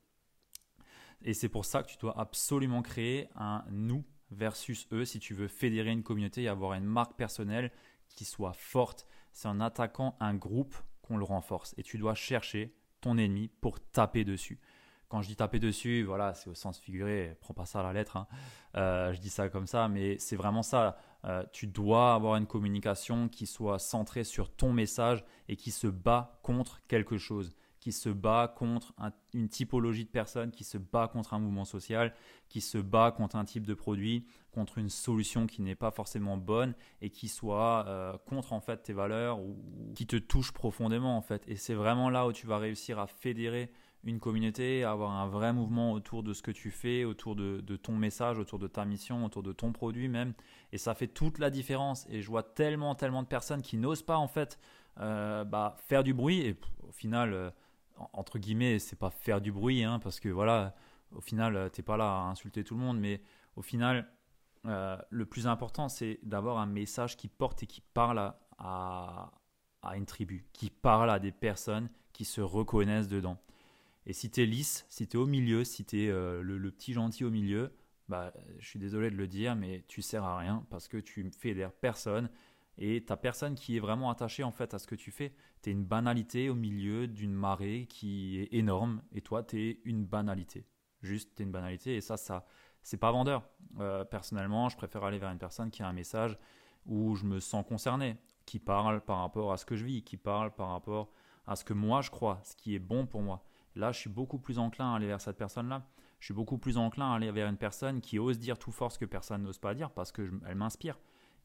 Et 1.23 1.35
c'est 1.35 1.49
pour 1.49 1.65
ça 1.65 1.83
que 1.83 1.89
tu 1.89 1.97
dois 1.99 2.19
absolument 2.19 2.83
créer 2.83 3.29
un 3.37 3.65
nous 3.71 4.05
versus 4.31 4.87
eux 4.93 5.05
si 5.05 5.19
tu 5.19 5.35
veux 5.35 5.49
fédérer 5.49 5.91
une 5.91 6.03
communauté 6.03 6.43
et 6.43 6.49
avoir 6.49 6.75
une 6.75 6.85
marque 6.85 7.17
personnelle 7.17 7.71
qui 8.15 8.25
soit 8.25 8.53
forte. 8.53 9.07
C'est 9.33 9.49
en 9.49 9.61
attaquant 9.61 10.17
un 10.21 10.35
groupe 10.35 10.77
qu'on 11.03 11.17
le 11.17 11.25
renforce. 11.25 11.75
Et 11.77 11.83
tu 11.83 11.99
dois 11.99 12.15
chercher 12.15 12.75
ton 13.01 13.19
ennemi 13.19 13.49
pour 13.61 13.81
taper 13.81 14.25
dessus. 14.25 14.59
Quand 15.09 15.23
je 15.23 15.29
dis 15.29 15.37
taper 15.37 15.61
dessus, 15.61 16.03
voilà, 16.03 16.35
c'est 16.35 16.51
au 16.51 16.55
sens 16.55 16.81
figuré, 16.81 17.37
prends 17.41 17.55
pas 17.55 17.67
ça 17.67 17.81
à 17.81 17.83
la 17.85 17.93
lettre. 17.93 18.17
Hein. 18.17 18.27
Euh, 18.77 19.13
je 19.13 19.21
dis 19.21 19.29
ça 19.29 19.49
comme 19.49 19.69
ça, 19.69 19.89
mais 19.89 20.19
c'est 20.19 20.35
vraiment 20.35 20.63
ça. 20.63 20.97
Euh, 21.25 21.45
tu 21.53 21.69
dois 21.69 22.15
avoir 22.15 22.37
une 22.37 22.47
communication 22.47 23.29
qui 23.29 23.47
soit 23.47 23.79
centrée 23.79 24.25
sur 24.25 24.51
ton 24.51 24.73
message 24.73 25.25
et 25.49 25.55
qui 25.55 25.71
se 25.71 25.87
bat 25.87 26.41
contre 26.43 26.81
quelque 26.89 27.19
chose, 27.19 27.55
qui 27.87 27.93
se 27.93 28.09
bat 28.09 28.49
contre 28.49 28.93
une 29.33 29.49
typologie 29.49 30.05
de 30.05 30.11
personnes, 30.11 30.51
qui 30.51 30.65
se 30.65 30.77
bat 30.77 31.07
contre 31.07 31.35
un 31.35 31.39
mouvement 31.39 31.65
social, 31.65 32.13
qui 32.49 32.61
se 32.61 32.79
bat 32.79 33.13
contre 33.13 33.37
un 33.37 33.45
type 33.45 33.65
de 33.65 33.75
produit, 33.75 34.27
contre 34.51 34.79
une 34.79 34.89
solution 34.89 35.47
qui 35.47 35.63
n'est 35.63 35.77
pas 35.77 35.93
forcément 35.93 36.37
bonne 36.37 36.75
et 37.01 37.11
qui 37.11 37.29
soit 37.29 37.87
euh, 37.87 38.19
contre 38.27 38.53
en 38.53 38.61
fait 38.61 38.79
tes 38.79 38.93
valeurs 38.93 39.39
ou 39.39 39.57
qui 39.95 40.05
te 40.05 40.17
touche 40.17 40.51
profondément 40.51 41.17
en 41.17 41.21
fait. 41.23 41.45
Et 41.47 41.55
c'est 41.55 41.75
vraiment 41.75 42.11
là 42.11 42.27
où 42.27 42.33
tu 42.33 42.49
vas 42.49 42.59
réussir 42.59 42.99
à 42.99 43.07
fédérer 43.07 43.71
une 44.03 44.19
communauté, 44.19 44.83
avoir 44.83 45.13
un 45.13 45.29
vrai 45.29 45.53
mouvement 45.53 45.93
autour 45.93 46.25
de 46.25 46.33
ce 46.33 46.43
que 46.43 46.51
tu 46.51 46.73
fais, 46.73 47.05
autour 47.05 47.37
de, 47.37 47.61
ton 47.77 47.93
message, 47.93 48.37
autour 48.41 48.59
de 48.59 48.67
ta 48.67 48.85
mission, 48.85 49.25
autour 49.25 49.45
de 49.45 49.53
ton 49.53 49.71
produit 49.71 50.09
même. 50.09 50.35
Et 50.73 50.79
ça 50.79 50.97
fait 50.97 51.07
toute 51.07 51.39
la 51.39 51.51
différence. 51.51 52.05
Et 52.11 52.21
je 52.21 52.29
vois 52.29 52.43
tellement, 52.43 52.97
tellement 52.97 53.23
de 53.23 53.29
personnes 53.29 53.63
qui 53.63 53.77
n'osent 53.77 54.03
pas 54.03 54.17
en 54.17 54.27
fait 54.27 54.59
euh, 54.99 55.45
bah, 55.45 55.77
faire 55.87 56.03
du 56.03 56.15
bruit. 56.15 56.41
Et 56.41 56.57
au 56.89 56.93
final, 56.93 57.33
euh, 57.33 57.51
entre 58.13 58.39
guillemets, 58.39 58.79
c'est 58.79 58.97
pas 58.97 59.11
faire 59.11 59.41
du 59.41 59.53
bruit, 59.53 59.85
hein, 59.85 59.99
parce 59.99 60.21
que 60.21 60.29
voilà, 60.29 60.75
au 61.13 61.21
final, 61.21 61.71
tu 61.73 61.81
n'es 61.81 61.85
pas 61.85 61.97
là 61.97 62.05
à 62.05 62.23
insulter 62.25 62.65
tout 62.65 62.75
le 62.75 62.81
monde, 62.81 62.99
mais 62.99 63.21
au 63.57 63.63
final, 63.63 64.09
le 64.65 65.25
plus 65.25 65.47
important, 65.47 65.89
c'est 65.89 66.19
d'avoir 66.23 66.59
un 66.59 66.67
message 66.67 67.17
qui 67.17 67.29
porte 67.29 67.63
et 67.63 67.67
qui 67.67 67.81
parle 67.81 68.35
à, 68.59 69.31
une 69.95 70.07
tribu, 70.07 70.47
qui 70.53 70.71
parle 70.71 71.11
à 71.11 71.19
des 71.19 71.33
personnes 71.33 71.89
qui 72.13 72.25
se 72.25 72.41
reconnaissent 72.41 73.09
dedans. 73.09 73.39
Et 74.07 74.13
si 74.13 74.31
tu 74.31 74.43
es 74.43 74.47
lisse, 74.47 74.85
si 74.89 75.07
tu 75.07 75.17
es 75.17 75.21
au 75.21 75.27
milieu, 75.27 75.65
si 75.65 75.85
tu 75.85 76.05
es 76.05 76.07
le, 76.09 76.43
le, 76.43 76.71
petit 76.71 76.93
gentil 76.93 77.25
au 77.25 77.31
milieu, 77.31 77.73
bah, 78.09 78.33
je 78.59 78.67
suis 78.67 78.79
désolé 78.79 79.11
de 79.11 79.17
le 79.17 79.27
dire, 79.27 79.57
mais 79.57 79.85
tu 79.89 80.03
sers 80.03 80.25
à 80.25 80.39
rien 80.39 80.65
parce 80.71 80.89
que 80.89 80.97
tu 80.97 81.29
fédères 81.31 81.73
personne 81.73 82.29
et 82.79 83.05
tu 83.05 83.17
personne 83.17 83.55
qui 83.55 83.77
est 83.77 83.81
vraiment 83.81 84.11
attaché 84.11 84.43
en 84.43 84.53
fait 84.53 84.75
à 84.75 84.79
ce 84.79 84.87
que 84.87 84.95
tu 84.95 85.11
fais. 85.11 85.35
Tu 85.63 85.71
es 85.71 85.73
une 85.73 85.85
banalité 85.85 86.49
au 86.49 86.55
milieu 86.55 87.07
d'une 87.07 87.33
marée 87.33 87.87
qui 87.89 88.39
est 88.39 88.55
énorme 88.55 89.03
et 89.13 89.21
toi 89.21 89.43
tu 89.43 89.61
es 89.61 89.81
une 89.85 90.05
banalité. 90.05 90.67
Juste 91.03 91.35
tu 91.35 91.43
es 91.43 91.45
une 91.45 91.53
banalité 91.53 91.97
et 91.97 92.01
ça 92.01 92.17
ça 92.17 92.45
c'est 92.83 92.99
pas 92.99 93.11
vendeur. 93.11 93.43
Euh, 93.81 94.05
personnellement, 94.05 94.69
je 94.69 94.77
préfère 94.77 95.03
aller 95.03 95.19
vers 95.19 95.31
une 95.31 95.39
personne 95.39 95.71
qui 95.71 95.83
a 95.83 95.89
un 95.89 95.93
message 95.93 96.39
où 96.85 97.17
je 97.17 97.25
me 97.25 97.41
sens 97.41 97.65
concerné, 97.67 98.17
qui 98.45 98.61
parle 98.61 99.01
par 99.01 99.19
rapport 99.19 99.53
à 99.53 99.57
ce 99.57 99.65
que 99.65 99.75
je 99.75 99.85
vis, 99.85 100.03
qui 100.05 100.17
parle 100.17 100.55
par 100.55 100.69
rapport 100.69 101.11
à 101.47 101.57
ce 101.57 101.65
que 101.65 101.73
moi 101.73 102.01
je 102.01 102.11
crois, 102.11 102.41
ce 102.45 102.55
qui 102.55 102.75
est 102.75 102.81
bon 102.81 103.07
pour 103.07 103.23
moi. 103.23 103.45
Là, 103.75 103.93
je 103.93 103.99
suis 103.99 104.11
beaucoup 104.11 104.39
plus 104.39 104.59
enclin 104.59 104.93
à 104.93 104.97
aller 104.97 105.07
vers 105.07 105.21
cette 105.21 105.37
personne-là 105.37 105.85
je 106.21 106.27
suis 106.27 106.35
beaucoup 106.35 106.59
plus 106.59 106.77
enclin 106.77 107.13
à 107.13 107.17
aller 107.17 107.31
vers 107.31 107.49
une 107.49 107.57
personne 107.57 108.01
qui 108.01 108.19
ose 108.19 108.39
dire 108.39 108.59
tout 108.59 108.73
fort 108.73 108.93
ce 108.93 108.99
que 108.99 109.05
personne 109.05 109.43
n'ose 109.43 109.59
pas 109.59 109.75
dire 109.75 109.91
parce 109.91 110.13
qu'elle 110.13 110.55
m'inspire. 110.55 110.99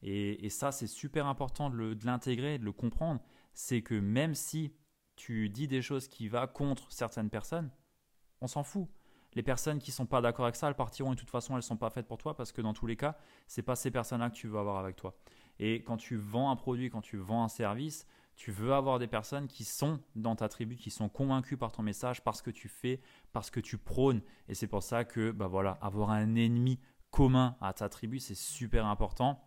Et, 0.03 0.49
ça, 0.49 0.71
c'est 0.71 0.87
super 0.87 1.27
important 1.27 1.69
de 1.69 1.97
l'intégrer, 2.03 2.57
de, 2.57 2.65
le 2.65 2.71
comprendre. 2.71 3.21
C'est 3.53 3.81
que 3.81 3.95
même 3.95 4.33
si 4.33 4.73
tu 5.15 5.49
dis 5.49 5.67
des 5.67 5.81
choses 5.81 6.07
qui 6.07 6.27
vont 6.27 6.47
contre 6.47 6.91
certaines 6.91 7.29
personnes, 7.29 7.69
on 8.41 8.47
s'en 8.47 8.63
fout. 8.63 8.87
Les 9.33 9.43
personnes 9.43 9.79
qui 9.79 9.91
ne 9.91 9.95
sont 9.95 10.05
pas 10.05 10.19
d'accord 10.21 10.45
avec 10.45 10.55
ça, 10.55 10.67
elles 10.67 10.75
partiront 10.75 11.11
et 11.11 11.15
de 11.15 11.19
toute 11.19 11.29
façon, 11.29 11.53
elles 11.53 11.59
ne 11.59 11.61
sont 11.61 11.77
pas 11.77 11.89
faites 11.89 12.07
pour 12.07 12.17
toi 12.17 12.35
parce 12.35 12.51
que 12.51 12.61
dans 12.61 12.73
tous 12.73 12.87
les 12.87 12.97
cas, 12.97 13.15
ce 13.47 13.61
n'est 13.61 13.65
pas 13.65 13.75
ces 13.75 13.91
personnes-là 13.91 14.29
que 14.29 14.35
tu 14.35 14.47
veux 14.47 14.59
avoir 14.59 14.77
avec 14.77 14.95
toi. 14.95 15.15
Et 15.59 15.83
quand 15.83 15.97
tu 15.97 16.17
vends 16.17 16.51
un 16.51 16.55
produit, 16.55 16.89
quand 16.89 17.01
tu 17.01 17.17
vends 17.17 17.43
un 17.43 17.47
service, 17.47 18.05
tu 18.35 18.51
veux 18.51 18.73
avoir 18.73 18.97
des 18.99 19.07
personnes 19.07 19.47
qui 19.47 19.63
sont 19.63 19.99
dans 20.15 20.35
ta 20.35 20.49
tribu, 20.49 20.75
qui 20.75 20.89
sont 20.89 21.07
convaincues 21.07 21.57
par 21.57 21.71
ton 21.71 21.83
message, 21.83 22.23
parce 22.23 22.41
que 22.41 22.49
tu 22.49 22.67
fais, 22.67 23.01
parce 23.31 23.51
que 23.51 23.59
tu 23.59 23.77
prônes. 23.77 24.21
Et 24.47 24.55
c'est 24.55 24.67
pour 24.67 24.83
ça 24.83 25.05
que, 25.05 25.31
bah 25.31 25.47
voilà, 25.47 25.77
avoir 25.81 26.09
un 26.09 26.35
ennemi 26.35 26.79
commun 27.11 27.55
à 27.61 27.73
ta 27.73 27.87
tribu, 27.87 28.19
c'est 28.19 28.35
super 28.35 28.85
important. 28.85 29.39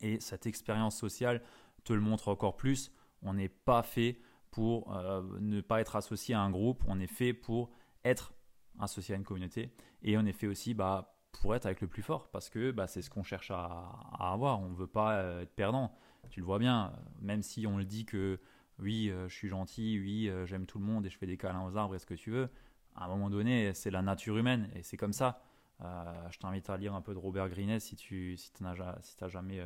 Et 0.00 0.20
cette 0.20 0.46
expérience 0.46 0.96
sociale 0.96 1.42
te 1.84 1.92
le 1.92 2.00
montre 2.00 2.28
encore 2.28 2.56
plus. 2.56 2.92
On 3.22 3.34
n'est 3.34 3.48
pas 3.48 3.82
fait 3.82 4.20
pour 4.50 4.96
euh, 4.96 5.22
ne 5.40 5.60
pas 5.60 5.80
être 5.80 5.96
associé 5.96 6.34
à 6.34 6.40
un 6.40 6.50
groupe, 6.50 6.82
on 6.86 6.98
est 6.98 7.06
fait 7.06 7.34
pour 7.34 7.70
être 8.04 8.32
associé 8.78 9.14
à 9.14 9.18
une 9.18 9.24
communauté. 9.24 9.70
Et 10.02 10.16
on 10.16 10.24
est 10.24 10.32
fait 10.32 10.46
aussi 10.46 10.74
bah, 10.74 11.14
pour 11.32 11.54
être 11.54 11.66
avec 11.66 11.80
le 11.80 11.88
plus 11.88 12.02
fort, 12.02 12.30
parce 12.30 12.48
que 12.48 12.70
bah, 12.70 12.86
c'est 12.86 13.02
ce 13.02 13.10
qu'on 13.10 13.22
cherche 13.22 13.50
à, 13.50 13.98
avoir. 14.18 14.60
On 14.60 14.70
ne 14.70 14.74
veut 14.74 14.86
pas 14.86 15.16
euh, 15.16 15.42
être 15.42 15.54
perdant. 15.54 15.92
Tu 16.30 16.40
le 16.40 16.46
vois 16.46 16.58
bien, 16.58 16.92
même 17.20 17.42
si 17.42 17.66
on 17.66 17.76
le 17.76 17.84
dit 17.84 18.04
que 18.04 18.40
oui, 18.78 19.10
euh, 19.10 19.28
je 19.28 19.34
suis 19.34 19.48
gentil, 19.48 19.98
oui, 19.98 20.30
j'aime 20.46 20.66
tout 20.66 20.78
le 20.78 20.84
monde 20.84 21.06
et 21.06 21.10
je 21.10 21.18
fais 21.18 21.26
des 21.26 21.36
câlins 21.36 21.64
aux 21.64 21.76
arbres 21.76 21.94
et 21.94 21.98
ce 21.98 22.06
que 22.06 22.14
tu 22.14 22.30
veux, 22.30 22.48
à 22.94 23.04
un 23.04 23.08
moment 23.08 23.30
donné, 23.30 23.74
c'est 23.74 23.90
la 23.90 24.02
nature 24.02 24.38
humaine 24.38 24.70
et 24.74 24.82
c'est 24.82 24.96
comme 24.96 25.12
ça. 25.12 25.42
Je 25.80 26.38
t'invite 26.38 26.70
à 26.70 26.76
lire 26.76 26.94
un 26.94 27.02
peu 27.02 27.12
de 27.12 27.18
Robert 27.18 27.48
Greene 27.48 27.78
si 27.80 27.96
tu 27.96 28.36
n'as 28.60 29.28
jamais 29.28 29.62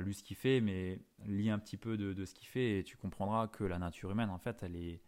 lu 0.00 0.14
ce 0.14 0.22
qu'il 0.22 0.36
fait, 0.36 0.60
mais 0.60 1.00
lis 1.26 1.50
un 1.50 1.58
petit 1.58 1.76
peu 1.76 1.96
de, 1.96 2.24
ce 2.24 2.34
qu'il 2.34 2.48
fait 2.48 2.78
et 2.78 2.84
tu 2.84 2.96
comprendras 2.96 3.48
que 3.48 3.64
la 3.64 3.78
nature 3.78 4.10
humaine, 4.10 4.30
en 4.30 4.38
fait, 4.38 4.62
elle 4.62 4.76
est, 4.76 5.02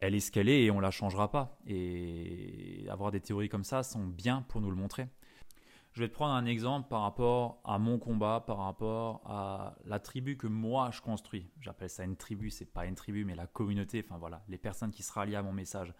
elle 0.00 0.14
est 0.14 0.20
ce 0.20 0.30
qu'elle 0.30 0.48
est 0.48 0.64
et 0.64 0.70
on 0.70 0.80
la 0.80 0.90
changera 0.90 1.30
pas. 1.30 1.58
Et 1.66 2.86
avoir 2.90 3.10
des 3.10 3.20
théories 3.20 3.48
comme 3.48 3.64
ça 3.64 3.82
sont 3.82 4.04
bien 4.04 4.42
pour 4.42 4.60
nous 4.60 4.70
le 4.70 4.76
montrer. 4.76 5.08
Je 5.96 6.02
vais 6.02 6.08
te 6.08 6.12
prendre 6.12 6.34
un 6.34 6.44
exemple 6.44 6.88
par 6.90 7.00
rapport 7.00 7.62
à 7.64 7.78
mon 7.78 7.98
combat, 7.98 8.44
par 8.46 8.58
rapport 8.58 9.22
à 9.24 9.76
la 9.86 9.98
tribu 9.98 10.36
que 10.36 10.46
moi 10.46 10.90
je 10.92 11.00
construis. 11.00 11.50
J'appelle 11.58 11.88
ça 11.88 12.04
une 12.04 12.16
tribu, 12.16 12.50
c'est 12.50 12.66
pas 12.66 12.84
une 12.84 12.94
tribu, 12.94 13.24
mais 13.24 13.34
la 13.34 13.46
communauté, 13.46 14.04
enfin 14.06 14.18
voilà, 14.18 14.44
les 14.48 14.58
personnes 14.58 14.90
qui 14.90 15.02
se 15.02 15.10
rallient 15.10 15.36
à 15.36 15.42
mon 15.42 15.54
message. 15.54 15.94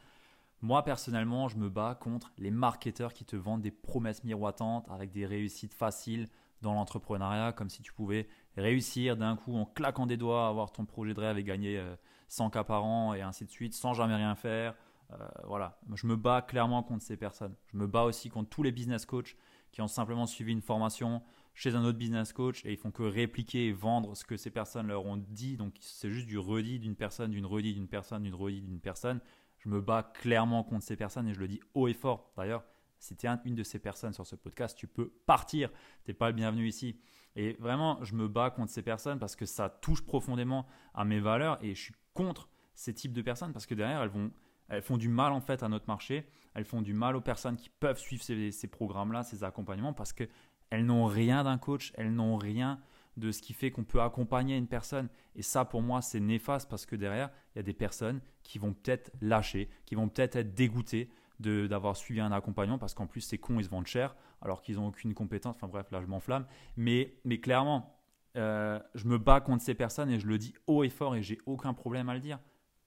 Moi 0.63 0.83
personnellement, 0.83 1.49
je 1.49 1.57
me 1.57 1.69
bats 1.69 1.95
contre 1.95 2.33
les 2.39 2.51
marketeurs 2.51 3.13
qui 3.13 3.25
te 3.25 3.37
vendent 3.37 3.63
des 3.63 3.71
promesses 3.71 4.25
miroitantes 4.25 4.87
avec 4.91 5.13
des 5.13 5.27
réussites 5.27 5.75
faciles 5.75 6.29
dans 6.63 6.73
l'entrepreneuriat, 6.73 7.53
comme 7.53 7.69
si 7.69 7.83
tu 7.83 7.93
pouvais 7.93 8.27
réussir 8.57 9.17
d'un 9.17 9.37
coup 9.37 9.55
en 9.55 9.67
claquant 9.67 10.07
des 10.07 10.17
doigts, 10.17 10.49
avoir 10.49 10.73
ton 10.73 10.87
projet 10.87 11.13
de 11.13 11.21
rêve 11.21 11.39
et 11.39 11.45
gagner 11.45 11.83
100 12.29 12.51
cas 12.51 12.65
par 12.65 12.85
an 12.85 13.15
et 13.15 13.23
ainsi 13.23 13.45
de 13.45 13.51
suite, 13.51 13.75
sans 13.75 13.93
jamais 13.95 14.15
rien 14.15 14.35
faire. 14.35 14.75
Euh, 15.13 15.29
voilà, 15.45 15.79
je 15.95 16.07
me 16.07 16.17
bats 16.17 16.43
clairement 16.43 16.83
contre 16.83 17.05
ces 17.05 17.17
personnes. 17.17 17.55
Je 17.73 17.77
me 17.77 17.87
bats 17.87 18.05
aussi 18.05 18.29
contre 18.29 18.49
tous 18.49 18.63
les 18.63 18.73
business 18.73 19.07
coachs 19.07 19.37
qui 19.73 19.81
ont 19.81 19.89
simplement 19.89 20.27
suivi 20.27 20.53
une 20.53 20.63
formation 20.63 21.23
chez 21.55 21.75
un 21.75 21.85
autre 21.85 21.99
business 21.99 22.33
coach 22.33 22.65
et 22.65 22.73
ils 22.73 22.77
font 22.77 22.91
que 22.91 23.03
répliquer 23.03 23.69
et 23.69 23.73
vendre 23.73 24.15
ce 24.15 24.25
que 24.25 24.37
ces 24.37 24.51
personnes 24.51 24.89
leur 24.89 25.07
ont 25.07 25.17
dit. 25.17 25.57
Donc 25.57 25.75
c'est 25.81 26.11
juste 26.11 26.27
du 26.27 26.39
redit 26.39 26.79
d'une 26.79 26.97
personne, 26.97 27.31
d'une 27.31 27.47
redit 27.47 27.75
d'une 27.75 27.89
personne, 27.89 28.25
d'une 28.25 28.35
redit 28.35 28.63
d'une 28.63 28.81
personne. 28.81 29.21
Je 29.67 29.71
me 29.71 29.81
bats 29.81 30.05
clairement 30.15 30.63
contre 30.63 30.85
ces 30.85 30.95
personnes 30.95 31.27
et 31.27 31.35
je 31.35 31.41
le 31.41 31.49
dis 31.49 31.61
haut 31.75 31.89
et 31.89 31.93
fort. 31.93 32.33
D'ailleurs, 32.37 32.65
si 33.01 33.17
tu 33.17 33.27
es 33.27 33.31
une 33.45 33.57
de 33.57 33.65
ces 33.65 33.81
personnes 33.81 34.13
sur 34.13 34.25
ce 34.25 34.37
podcast, 34.37 34.79
tu 34.79 34.87
peux 34.87 35.09
partir. 35.27 35.71
Tu 36.05 36.11
n'es 36.11 36.15
pas 36.15 36.29
le 36.29 36.35
bienvenu 36.35 36.69
ici. 36.69 37.01
Et 37.35 37.55
vraiment, 37.55 38.03
je 38.05 38.15
me 38.15 38.29
bats 38.29 38.51
contre 38.51 38.71
ces 38.71 38.83
personnes 38.83 39.19
parce 39.19 39.35
que 39.35 39.45
ça 39.45 39.69
touche 39.69 40.07
profondément 40.07 40.67
à 40.95 41.05
mes 41.05 41.19
valeurs 41.19 41.59
et 41.63 41.75
je 41.75 41.83
suis 41.83 41.95
contre 42.15 42.49
ces 42.75 42.95
types 42.95 43.13
de 43.13 43.23
personnes 43.23 43.53
parce 43.53 43.67
que 43.67 43.75
derrière, 43.75 44.03
elles, 44.03 44.09
vont, 44.09 44.31
elles 44.69 44.83
font 44.83 44.97
du 44.97 45.09
mal 45.09 45.33
en 45.33 45.41
fait 45.41 45.65
à 45.65 45.69
notre 45.69 45.89
marché. 45.89 46.29
Elles 46.55 46.65
font 46.65 46.81
du 46.81 46.95
mal 46.95 47.17
aux 47.17 47.21
personnes 47.21 47.57
qui 47.57 47.69
peuvent 47.69 47.99
suivre 47.99 48.23
ces, 48.23 48.69
programmes-là, 48.69 49.25
ces 49.25 49.43
accompagnements 49.43 49.93
parce 49.93 50.13
qu'elles 50.13 50.87
n'ont 50.87 51.07
rien 51.07 51.43
d'un 51.43 51.59
coach, 51.59 51.93
elles 51.97 52.15
n'ont 52.15 52.37
rien 52.37 52.81
de 53.17 53.33
ce 53.33 53.41
qui 53.41 53.55
fait 53.55 53.71
qu'on 53.71 53.85
peut 53.85 54.01
accompagner 54.01 54.57
une 54.57 54.67
personne. 54.67 55.09
Et 55.35 55.43
ça, 55.43 55.65
pour 55.65 55.83
moi, 55.83 56.03
c'est 56.03 56.21
néfaste 56.21 56.69
parce 56.69 56.87
que 56.87 56.97
derrière, 56.97 57.31
il 57.55 57.59
y 57.59 57.61
a 57.61 57.63
des 57.63 57.73
personnes 57.73 58.21
qui 58.43 58.59
vont 58.59 58.73
peut-être 58.73 59.11
lâcher, 59.21 59.69
qui 59.87 59.95
vont 59.95 60.09
peut-être 60.09 60.37
être 60.37 60.55
dégoûtées 60.55 61.11
d'avoir 61.39 61.97
suivi 61.97 62.21
un 62.21 62.33
accompagnement 62.33 62.79
parce 62.79 62.95
qu'en 62.95 63.07
plus, 63.07 63.21
c'est 63.21 63.39
con, 63.39 63.59
ils 63.59 63.65
se 63.65 63.69
vendent 63.69 63.87
cher 63.87 64.17
alors 64.41 64.63
qu'ils 64.63 64.77
n'ont 64.77 64.89
aucune 64.89 65.15
compétence. 65.15 65.57
Enfin 65.57 65.69
bref, 65.69 65.91
là, 65.91 66.01
je 66.01 66.07
m'enflamme. 66.07 66.47
Mais, 66.77 67.15
mais 67.25 67.41
clairement, 67.41 67.99
euh, 68.37 68.79
je 68.95 69.07
me 69.07 69.19
bats 69.19 69.41
contre 69.41 69.63
ces 69.63 69.75
personnes 69.75 70.11
et 70.11 70.19
je 70.19 70.27
le 70.27 70.39
dis 70.39 70.55
haut 70.67 70.85
et 70.85 70.91
fort 70.91 71.17
et 71.17 71.23
j'ai 71.23 71.39
aucun 71.47 71.75
problème 71.75 72.09
à 72.09 72.15
le 72.15 72.21
dire 72.21 72.39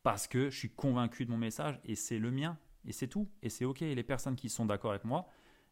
parce 0.04 0.28
que 0.28 0.50
je 0.50 0.58
suis 0.58 0.70
convaincu 0.70 1.26
de 1.26 1.32
mon 1.32 1.38
message 1.38 1.80
et 1.84 1.96
c'est 1.96 2.20
le 2.20 2.32
mien 2.32 2.58
et 2.86 2.92
c'est 2.92 3.08
tout 3.08 3.30
et 3.42 3.50
c'est 3.50 3.66
ok. 3.66 3.82
Les 3.82 4.04
personnes 4.04 4.36
qui 4.36 4.50
sont 4.50 4.66
d'accord 4.66 4.92
avec 4.92 5.06
moi, 5.06 5.28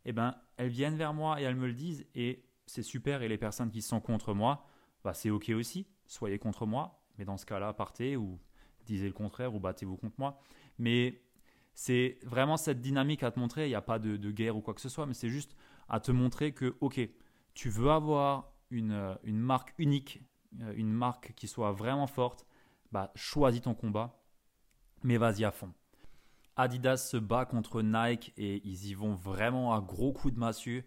eh 0.06 0.14
ben, 0.14 0.36
elles 0.58 0.70
viennent 0.70 0.98
vers 0.98 1.14
moi 1.14 1.40
et 1.40 1.44
elles 1.44 1.56
me 1.56 1.68
le 1.68 1.74
disent 1.74 2.06
et 2.16 2.44
c'est 2.68 2.84
super. 2.84 3.24
Et 3.24 3.28
les 3.28 3.38
personnes 3.38 3.72
qui 3.72 3.82
sont 3.82 4.00
contre 4.00 4.34
moi, 4.34 4.68
bah, 5.04 5.14
c'est 5.14 5.32
ok 5.32 5.50
aussi. 5.56 5.88
Soyez 6.06 6.38
contre 6.38 6.66
moi, 6.66 7.02
mais 7.18 7.26
dans 7.26 7.38
ce 7.38 7.46
cas-là, 7.46 7.74
partez 7.74 8.16
ou 8.16 8.40
disez 8.86 9.08
le 9.08 9.14
contraire 9.14 9.56
ou 9.56 9.60
battez-vous 9.60 9.98
contre 9.98 10.16
moi. 10.20 10.40
Mais 10.78 11.22
c'est 11.74 12.20
vraiment 12.24 12.58
cette 12.58 12.82
dynamique 12.82 13.24
à 13.24 13.32
te 13.32 13.40
montrer. 13.40 13.66
Il 13.66 13.70
n'y 13.70 13.76
a 13.76 13.82
pas 13.82 14.00
de, 14.00 14.32
guerre 14.32 14.56
ou 14.56 14.62
quoi 14.62 14.74
que 14.74 14.82
ce 14.82 14.90
soit, 14.90 15.06
mais 15.06 15.14
c'est 15.14 15.30
juste 15.30 15.56
à 15.90 16.00
te 16.00 16.12
montrer 16.12 16.52
que, 16.52 16.76
ok, 16.82 17.00
tu 17.54 17.70
veux 17.70 17.90
avoir 17.90 18.52
euh, 18.74 19.16
une, 19.24 19.40
marque 19.40 19.74
unique, 19.78 20.22
euh, 20.62 20.74
une 20.76 20.92
marque 20.92 21.34
qui 21.36 21.48
soit 21.48 21.72
vraiment 21.72 22.08
forte, 22.08 22.46
bah, 22.92 23.12
choisis 23.16 23.62
ton 23.62 23.74
combat, 23.74 24.22
mais 25.04 25.18
vas-y 25.18 25.44
à 25.46 25.52
fond. 25.52 25.74
Adidas 26.56 26.98
se 26.98 27.18
bat 27.18 27.46
contre 27.46 27.84
Nike 27.84 28.34
et 28.38 28.62
ils 28.68 28.88
y 28.88 28.94
vont 28.96 29.14
vraiment 29.14 29.74
à 29.74 29.82
gros 29.82 30.12
coups 30.12 30.34
de 30.34 30.40
massue. 30.40 30.84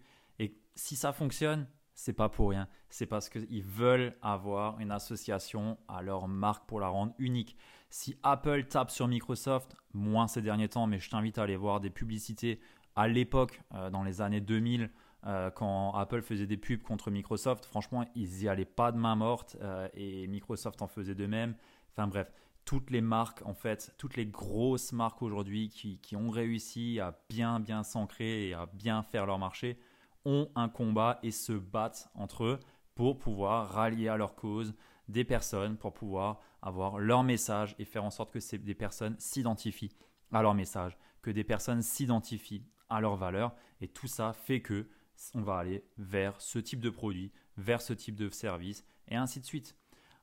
Si 0.75 0.95
ça 0.95 1.13
fonctionne, 1.13 1.67
c'est 1.93 2.13
pas 2.13 2.29
pour 2.29 2.49
rien. 2.49 2.67
C'est 2.89 3.05
parce 3.05 3.29
qu'ils 3.29 3.63
veulent 3.63 4.15
avoir 4.21 4.79
une 4.79 4.91
association 4.91 5.77
à 5.87 6.01
leur 6.01 6.27
marque 6.27 6.67
pour 6.67 6.79
la 6.79 6.87
rendre 6.87 7.13
unique. 7.19 7.57
Si 7.89 8.17
Apple 8.23 8.65
tape 8.65 8.89
sur 8.89 9.07
Microsoft, 9.07 9.75
moins 9.93 10.27
ces 10.27 10.41
derniers 10.41 10.69
temps, 10.69 10.87
mais 10.87 10.99
je 10.99 11.09
t'invite 11.09 11.37
à 11.37 11.43
aller 11.43 11.57
voir 11.57 11.79
des 11.79 11.89
publicités 11.89 12.59
à 12.95 13.07
l'époque, 13.07 13.61
euh, 13.73 13.89
dans 13.89 14.03
les 14.03 14.21
années 14.21 14.41
2000, 14.41 14.89
euh, 15.27 15.51
quand 15.51 15.93
Apple 15.93 16.21
faisait 16.21 16.47
des 16.47 16.57
pubs 16.57 16.81
contre 16.81 17.11
Microsoft, 17.11 17.65
franchement, 17.65 18.05
ils 18.15 18.43
y 18.43 18.47
allaient 18.47 18.65
pas 18.65 18.91
de 18.91 18.97
main 18.97 19.15
morte 19.15 19.57
euh, 19.61 19.87
et 19.93 20.27
Microsoft 20.27 20.81
en 20.81 20.87
faisait 20.87 21.15
de 21.15 21.27
même. 21.27 21.55
Enfin 21.91 22.07
bref, 22.07 22.31
toutes 22.65 22.89
les 22.89 23.01
marques, 23.01 23.45
en 23.45 23.53
fait, 23.53 23.93
toutes 23.97 24.15
les 24.15 24.25
grosses 24.25 24.93
marques 24.93 25.21
aujourd'hui 25.21 25.69
qui, 25.69 25.99
qui, 25.99 26.15
ont 26.15 26.29
réussi 26.29 26.99
à 26.99 27.19
bien, 27.29 27.59
bien 27.59 27.83
s'ancrer 27.83 28.49
et 28.49 28.53
à 28.53 28.65
bien 28.65 29.03
faire 29.03 29.25
leur 29.25 29.37
marché, 29.37 29.77
ont 30.25 30.49
un 30.55 30.69
combat 30.69 31.19
et 31.23 31.31
se 31.31 31.53
battent 31.53 32.09
entre 32.15 32.43
eux 32.43 32.59
pour 32.95 33.17
pouvoir 33.17 33.69
rallier 33.69 34.07
à 34.07 34.17
leur 34.17 34.35
cause 34.35 34.73
des 35.07 35.23
personnes, 35.23 35.77
pour 35.77 35.93
pouvoir 35.93 36.39
avoir 36.61 36.99
leur 36.99 37.23
message 37.23 37.75
et 37.79 37.85
faire 37.85 38.03
en 38.03 38.11
sorte 38.11 38.31
que 38.31 38.39
ces, 38.39 38.57
des 38.57 38.75
personnes 38.75 39.15
s'identifient 39.19 39.95
à 40.31 40.41
leur 40.41 40.53
message, 40.53 40.97
que 41.21 41.31
des 41.31 41.43
personnes 41.43 41.81
s'identifient 41.81 42.65
à 42.89 43.01
leurs 43.01 43.15
valeurs. 43.15 43.55
Et 43.81 43.87
tout 43.87 44.07
ça 44.07 44.33
fait 44.33 44.61
que 44.61 44.87
on 45.35 45.41
va 45.41 45.57
aller 45.57 45.85
vers 45.97 46.39
ce 46.41 46.59
type 46.59 46.79
de 46.79 46.89
produit, 46.89 47.31
vers 47.57 47.81
ce 47.81 47.93
type 47.93 48.15
de 48.15 48.29
service, 48.29 48.83
et 49.07 49.15
ainsi 49.15 49.39
de 49.39 49.45
suite. 49.45 49.75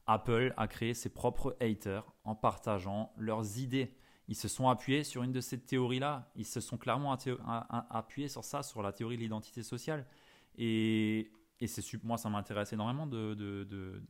Apple 0.06 0.54
a 0.56 0.66
créé 0.66 0.94
ses 0.94 1.10
propres 1.10 1.56
haters 1.60 2.10
en 2.24 2.34
partageant 2.34 3.12
leurs 3.16 3.58
idées. 3.58 3.94
Ils 4.28 4.36
se 4.36 4.46
sont 4.46 4.68
appuyés 4.68 5.04
sur 5.04 5.22
une 5.22 5.32
de 5.32 5.40
ces 5.40 5.58
théories-là. 5.58 6.30
Ils 6.36 6.46
se 6.46 6.60
sont 6.60 6.76
clairement 6.76 7.16
appuyés 7.90 8.28
sur 8.28 8.44
ça, 8.44 8.62
sur 8.62 8.82
la 8.82 8.92
théorie 8.92 9.16
de 9.16 9.22
l'identité 9.22 9.62
sociale. 9.62 10.06
Et, 10.56 11.30
et 11.60 11.66
moi, 12.04 12.18
ça 12.18 12.28
m'intéresse 12.28 12.72
énormément 12.74 13.06
de, 13.06 13.32
de, 13.34 14.02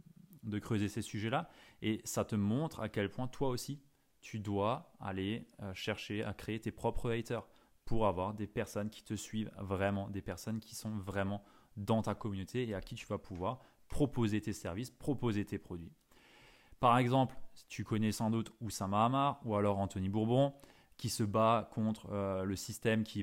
de, 0.42 0.58
creuser 0.58 0.88
ces 0.88 1.02
sujets-là. 1.02 1.48
Et 1.82 2.00
ça 2.04 2.24
te 2.24 2.34
montre 2.34 2.80
à 2.80 2.88
quel 2.88 3.10
point 3.10 3.28
toi 3.28 3.48
aussi, 3.48 3.80
tu 4.20 4.40
dois 4.40 4.92
aller 4.98 5.48
euh, 5.62 5.72
chercher 5.72 6.24
à 6.24 6.34
créer 6.34 6.58
tes 6.58 6.72
propres 6.72 7.12
haters 7.12 7.46
pour 7.84 8.08
avoir 8.08 8.34
des 8.34 8.48
personnes 8.48 8.90
qui 8.90 9.04
te 9.04 9.14
suivent 9.14 9.52
vraiment, 9.58 10.10
des 10.10 10.20
personnes 10.20 10.58
qui 10.58 10.74
sont 10.74 10.98
vraiment 10.98 11.44
dans 11.76 12.02
ta 12.02 12.16
communauté 12.16 12.68
et 12.68 12.74
à 12.74 12.80
qui 12.80 12.96
tu 12.96 13.06
vas 13.06 13.18
pouvoir 13.18 13.60
proposer 13.86 14.40
tes 14.40 14.52
services, 14.52 14.90
proposer 14.90 15.44
tes 15.44 15.58
produits. 15.58 15.92
Par 16.80 16.98
exemple, 16.98 17.36
tu 17.68 17.84
connais 17.84 18.12
sans 18.12 18.30
doute 18.30 18.52
Oussama 18.60 19.04
Hamar 19.04 19.40
ou 19.44 19.54
alors 19.56 19.78
Anthony 19.78 20.08
Bourbon 20.08 20.52
qui 20.98 21.08
se 21.08 21.22
bat 21.22 21.70
contre 21.72 22.08
euh, 22.12 22.44
le 22.44 22.56
système 22.56 23.04
qui, 23.04 23.22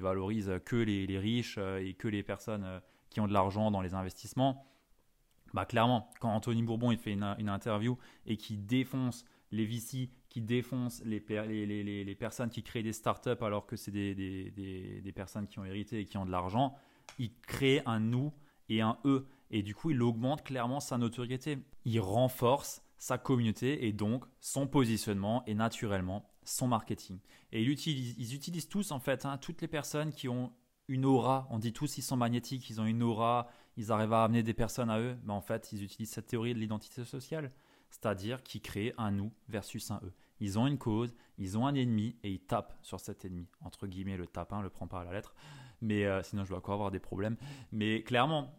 valorise 0.00 0.50
que 0.64 0.76
les, 0.76 1.18
riches 1.18 1.56
euh, 1.58 1.86
et 1.86 1.94
que 1.94 2.08
les 2.08 2.22
personnes 2.22 2.64
euh, 2.64 2.80
qui 3.10 3.20
ont 3.20 3.28
de 3.28 3.32
l'argent 3.32 3.70
dans 3.70 3.82
les 3.82 3.94
investissements. 3.94 4.66
Bah 5.52 5.66
clairement, 5.66 6.10
quand 6.18 6.30
Anthony 6.30 6.62
Bourbon 6.62 6.90
il 6.90 6.98
fait 6.98 7.12
une, 7.12 7.22
interview 7.22 7.98
et 8.24 8.38
qui 8.38 8.56
défonce 8.56 9.26
les 9.50 9.66
VC, 9.66 10.08
qui 10.30 10.40
défonce 10.40 11.02
les, 11.04 11.20
personnes 12.18 12.48
qui 12.48 12.62
créent 12.62 12.82
des 12.82 12.94
startups 12.94 13.42
alors 13.42 13.66
que 13.66 13.76
c'est 13.76 13.90
des, 13.90 14.14
des 14.14 15.12
personnes 15.12 15.46
qui 15.46 15.58
ont 15.58 15.64
hérité 15.66 16.00
et 16.00 16.06
qui 16.06 16.16
ont 16.16 16.24
de 16.24 16.30
l'argent, 16.30 16.74
il 17.18 17.34
crée 17.42 17.82
un 17.84 18.00
nous 18.00 18.32
et 18.70 18.80
un 18.80 18.96
eux. 19.04 19.26
Et 19.50 19.62
du 19.62 19.74
coup, 19.74 19.90
il 19.90 20.02
augmente 20.02 20.42
clairement 20.42 20.80
sa 20.80 20.96
notoriété. 20.96 21.58
Il 21.84 22.00
renforce 22.00 22.81
sa 23.02 23.18
communauté 23.18 23.88
et 23.88 23.92
donc 23.92 24.24
son 24.38 24.68
positionnement 24.68 25.42
et 25.48 25.54
naturellement 25.54 26.30
son 26.44 26.68
marketing. 26.68 27.18
Et 27.50 27.60
ils 27.60 28.34
utilisent, 28.34 28.68
tous 28.68 28.92
en 28.92 29.00
fait, 29.00 29.26
hein, 29.26 29.38
toutes 29.38 29.60
les 29.60 29.66
personnes 29.66 30.12
qui 30.12 30.28
ont 30.28 30.52
une 30.86 31.04
aura, 31.04 31.48
on 31.50 31.58
dit 31.58 31.72
tous 31.72 31.98
ils 31.98 32.02
sont 32.02 32.16
magnétiques, 32.16 32.70
ils 32.70 32.80
ont 32.80 32.86
une 32.86 33.02
aura, 33.02 33.48
ils 33.76 33.90
arrivent 33.90 34.12
à 34.12 34.22
amener 34.22 34.44
des 34.44 34.54
personnes 34.54 34.88
à 34.88 35.00
eux, 35.00 35.18
mais 35.24 35.32
en 35.32 35.40
fait 35.40 35.72
ils 35.72 35.82
utilisent 35.82 36.12
cette 36.12 36.28
théorie 36.28 36.54
de 36.54 36.60
l'identité 36.60 37.04
sociale, 37.04 37.50
c'est-à-dire 37.90 38.40
qu'ils 38.44 38.62
créent 38.62 38.94
un 38.98 39.10
nous 39.10 39.32
versus 39.48 39.90
un 39.90 40.00
eux. 40.04 40.12
Ils 40.38 40.56
ont 40.60 40.68
une 40.68 40.78
cause, 40.78 41.12
ils 41.38 41.58
ont 41.58 41.66
un 41.66 41.74
ennemi 41.74 42.14
et 42.22 42.30
ils 42.30 42.44
tapent 42.44 42.78
sur 42.82 43.00
cet 43.00 43.24
ennemi. 43.24 43.48
Entre 43.62 43.88
guillemets, 43.88 44.16
le 44.16 44.28
tape, 44.28 44.52
hein, 44.52 44.62
le 44.62 44.70
prend 44.70 44.86
pas 44.86 45.00
à 45.00 45.04
la 45.04 45.12
lettre, 45.12 45.34
mais 45.80 46.04
euh, 46.04 46.22
sinon 46.22 46.44
je 46.44 46.50
vais 46.50 46.56
encore 46.56 46.74
avoir 46.74 46.92
des 46.92 47.00
problèmes. 47.00 47.36
Mais 47.72 48.04
clairement, 48.04 48.54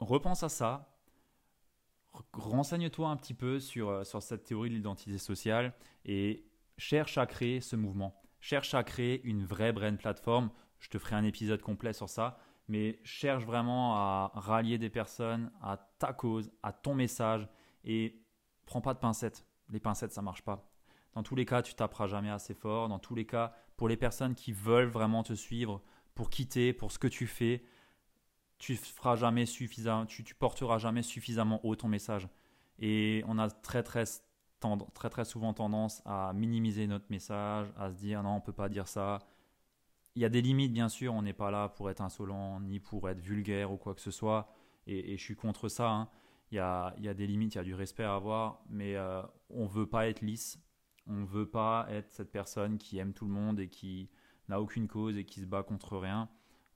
repense 0.00 0.42
à 0.42 0.48
ça, 0.48 0.97
renseigne-toi 2.32 3.08
un 3.08 3.16
petit 3.16 3.34
peu 3.34 3.60
sur, 3.60 3.88
euh, 3.90 4.04
sur 4.04 4.22
cette 4.22 4.44
théorie 4.44 4.70
de 4.70 4.74
l'identité 4.74 5.18
sociale 5.18 5.74
et 6.04 6.46
cherche 6.76 7.18
à 7.18 7.26
créer 7.26 7.60
ce 7.60 7.76
mouvement. 7.76 8.20
Cherche 8.40 8.74
à 8.74 8.84
créer 8.84 9.22
une 9.24 9.44
vraie 9.44 9.72
brain 9.72 9.96
plateforme. 9.96 10.50
Je 10.78 10.88
te 10.88 10.98
ferai 10.98 11.16
un 11.16 11.24
épisode 11.24 11.60
complet 11.60 11.92
sur 11.92 12.08
ça. 12.08 12.38
Mais 12.68 13.00
cherche 13.02 13.44
vraiment 13.44 13.96
à 13.96 14.30
rallier 14.34 14.78
des 14.78 14.90
personnes 14.90 15.50
à 15.62 15.78
ta 15.98 16.12
cause, 16.12 16.52
à 16.62 16.72
ton 16.72 16.94
message. 16.94 17.48
Et 17.84 18.22
prends 18.66 18.80
pas 18.80 18.94
de 18.94 18.98
pincettes. 18.98 19.46
Les 19.70 19.80
pincettes, 19.80 20.12
ça 20.12 20.22
marche 20.22 20.42
pas. 20.42 20.70
Dans 21.14 21.22
tous 21.22 21.34
les 21.34 21.46
cas, 21.46 21.62
tu 21.62 21.74
taperas 21.74 22.06
jamais 22.06 22.30
assez 22.30 22.54
fort. 22.54 22.88
Dans 22.88 22.98
tous 22.98 23.14
les 23.14 23.26
cas, 23.26 23.54
pour 23.76 23.88
les 23.88 23.96
personnes 23.96 24.34
qui 24.34 24.52
veulent 24.52 24.88
vraiment 24.88 25.22
te 25.22 25.32
suivre, 25.32 25.82
pour 26.14 26.30
quitter, 26.30 26.72
pour 26.72 26.92
ce 26.92 26.98
que 26.98 27.08
tu 27.08 27.26
fais, 27.26 27.64
tu 28.58 28.76
feras 28.76 29.16
jamais 29.16 29.46
suffisamment, 29.46 30.06
tu, 30.06 30.22
porteras 30.34 30.78
jamais 30.78 31.02
suffisamment 31.02 31.64
haut 31.64 31.76
ton 31.76 31.88
message. 31.88 32.28
Et 32.78 33.24
on 33.26 33.38
a 33.38 33.50
très 33.50 33.82
très 33.82 34.04
très 34.94 35.10
très 35.10 35.24
souvent 35.24 35.54
tendance 35.54 36.02
à 36.04 36.32
minimiser 36.34 36.86
notre 36.86 37.06
message, 37.10 37.68
à 37.78 37.90
se 37.90 37.96
dire 37.96 38.22
non, 38.22 38.36
on 38.36 38.40
peut 38.40 38.52
pas 38.52 38.68
dire 38.68 38.88
ça. 38.88 39.20
Il 40.16 40.22
y 40.22 40.24
a 40.24 40.28
des 40.28 40.42
limites, 40.42 40.72
bien 40.72 40.88
sûr, 40.88 41.14
on 41.14 41.22
n'est 41.22 41.32
pas 41.32 41.50
là 41.52 41.68
pour 41.68 41.90
être 41.90 42.00
insolent, 42.00 42.60
ni 42.60 42.80
pour 42.80 43.08
être 43.08 43.20
vulgaire 43.20 43.70
ou 43.72 43.76
quoi 43.76 43.94
que 43.94 44.00
ce 44.00 44.10
soit, 44.10 44.48
et, 44.86 45.16
je 45.16 45.22
suis 45.22 45.36
contre 45.36 45.68
ça. 45.68 45.90
Hein. 45.90 46.08
Il, 46.50 46.56
y 46.56 46.58
a, 46.58 46.94
il, 46.96 47.04
y 47.04 47.08
a, 47.08 47.14
des 47.14 47.26
limites, 47.26 47.54
il 47.54 47.58
y 47.58 47.60
a 47.60 47.64
du 47.64 47.74
respect 47.74 48.04
à 48.04 48.14
avoir, 48.14 48.62
mais 48.68 48.96
euh, 48.96 49.22
on 49.50 49.66
veut 49.66 49.86
pas 49.86 50.08
être 50.08 50.22
lisse, 50.22 50.60
on 51.06 51.12
ne 51.12 51.26
veut 51.26 51.48
pas 51.48 51.86
être 51.90 52.10
cette 52.10 52.32
personne 52.32 52.78
qui 52.78 52.98
aime 52.98 53.12
tout 53.12 53.26
le 53.26 53.32
monde 53.32 53.60
et 53.60 53.68
qui 53.68 54.10
n'a 54.48 54.60
aucune 54.60 54.88
cause 54.88 55.16
et 55.16 55.24
qui 55.24 55.40
se 55.40 55.46
bat 55.46 55.62
contre 55.62 55.98
rien. 55.98 56.28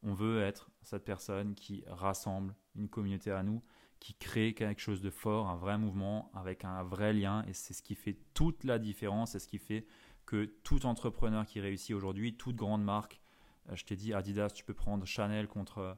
On 0.02 0.12
veut 0.14 0.42
être 0.42 0.70
cette 0.82 1.04
personne 1.04 1.54
qui 1.54 1.84
rassemble 1.86 2.54
une 2.74 2.88
communauté 2.88 3.30
à 3.30 3.42
nous, 3.42 3.62
qui 4.00 4.14
crée 4.14 4.52
quelque 4.54 4.80
chose 4.80 5.00
de 5.00 5.10
fort, 5.10 5.48
un 5.48 5.56
vrai 5.56 5.78
mouvement 5.78 6.30
avec 6.34 6.64
un 6.64 6.82
vrai 6.82 7.12
lien. 7.12 7.44
Et 7.46 7.52
c'est 7.52 7.72
ce 7.72 7.82
qui 7.82 7.94
fait 7.94 8.18
toute 8.34 8.64
la 8.64 8.78
différence. 8.78 9.32
C'est 9.32 9.38
ce 9.38 9.46
qui 9.46 9.58
fait 9.58 9.86
que 10.26 10.44
tout 10.64 10.86
entrepreneur 10.86 11.46
qui 11.46 11.60
réussit 11.60 11.94
aujourd'hui, 11.94 12.36
toute 12.36 12.56
grande 12.56 12.82
marque, 12.82 13.20
euh, 13.70 13.76
je 13.76 13.84
t'ai 13.84 13.96
dit 13.96 14.12
Adidas, 14.12 14.50
tu 14.50 14.64
peux 14.64 14.74
prendre 14.74 15.04
Chanel 15.06 15.48
contre. 15.48 15.96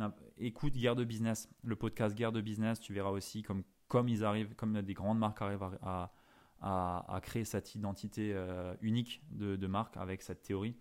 Euh, 0.00 0.08
écoute 0.36 0.74
Guerre 0.74 0.96
de 0.96 1.04
Business, 1.04 1.48
le 1.62 1.76
podcast 1.76 2.14
Guerre 2.14 2.32
de 2.32 2.42
Business, 2.42 2.80
tu 2.80 2.92
verras 2.92 3.10
aussi 3.10 3.42
comme, 3.42 3.62
comme 3.88 4.08
ils 4.08 4.24
arrivent, 4.24 4.54
comme 4.54 4.82
des 4.82 4.94
grandes 4.94 5.18
marques 5.18 5.40
arrivent 5.40 5.78
à, 5.82 6.12
à, 6.60 7.20
créer 7.22 7.46
cette 7.46 7.74
identité 7.74 8.32
euh, 8.34 8.74
unique 8.82 9.22
de, 9.30 9.66
marque 9.66 9.96
avec 9.96 10.20
cette 10.20 10.42
théorie. 10.42 10.76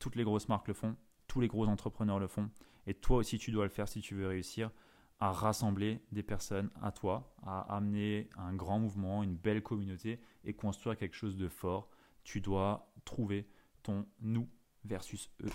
toutes 0.00 0.16
les 0.16 0.24
grosses 0.24 0.48
marques 0.48 0.66
le 0.66 0.74
font, 0.74 0.96
tous 1.34 1.40
les 1.40 1.48
gros 1.48 1.66
entrepreneurs 1.66 2.20
le 2.20 2.28
font, 2.28 2.48
et 2.86 2.94
toi 2.94 3.16
aussi 3.16 3.38
tu 3.38 3.50
dois 3.50 3.64
le 3.64 3.70
faire 3.70 3.88
si 3.88 4.00
tu 4.00 4.14
veux 4.14 4.28
réussir 4.28 4.70
à 5.18 5.32
rassembler 5.32 6.00
des 6.12 6.22
personnes 6.22 6.70
à 6.80 6.92
toi, 6.92 7.34
à 7.42 7.62
amener 7.74 8.28
un 8.36 8.54
grand 8.54 8.78
mouvement, 8.78 9.24
une 9.24 9.34
belle 9.34 9.60
communauté 9.60 10.20
et 10.44 10.54
construire 10.54 10.96
quelque 10.96 11.16
chose 11.16 11.36
de 11.36 11.48
fort. 11.48 11.88
Tu 12.22 12.40
dois 12.40 12.88
trouver 13.04 13.48
ton 13.82 14.06
nous 14.20 14.48
versus 14.84 15.28
eux. 15.42 15.50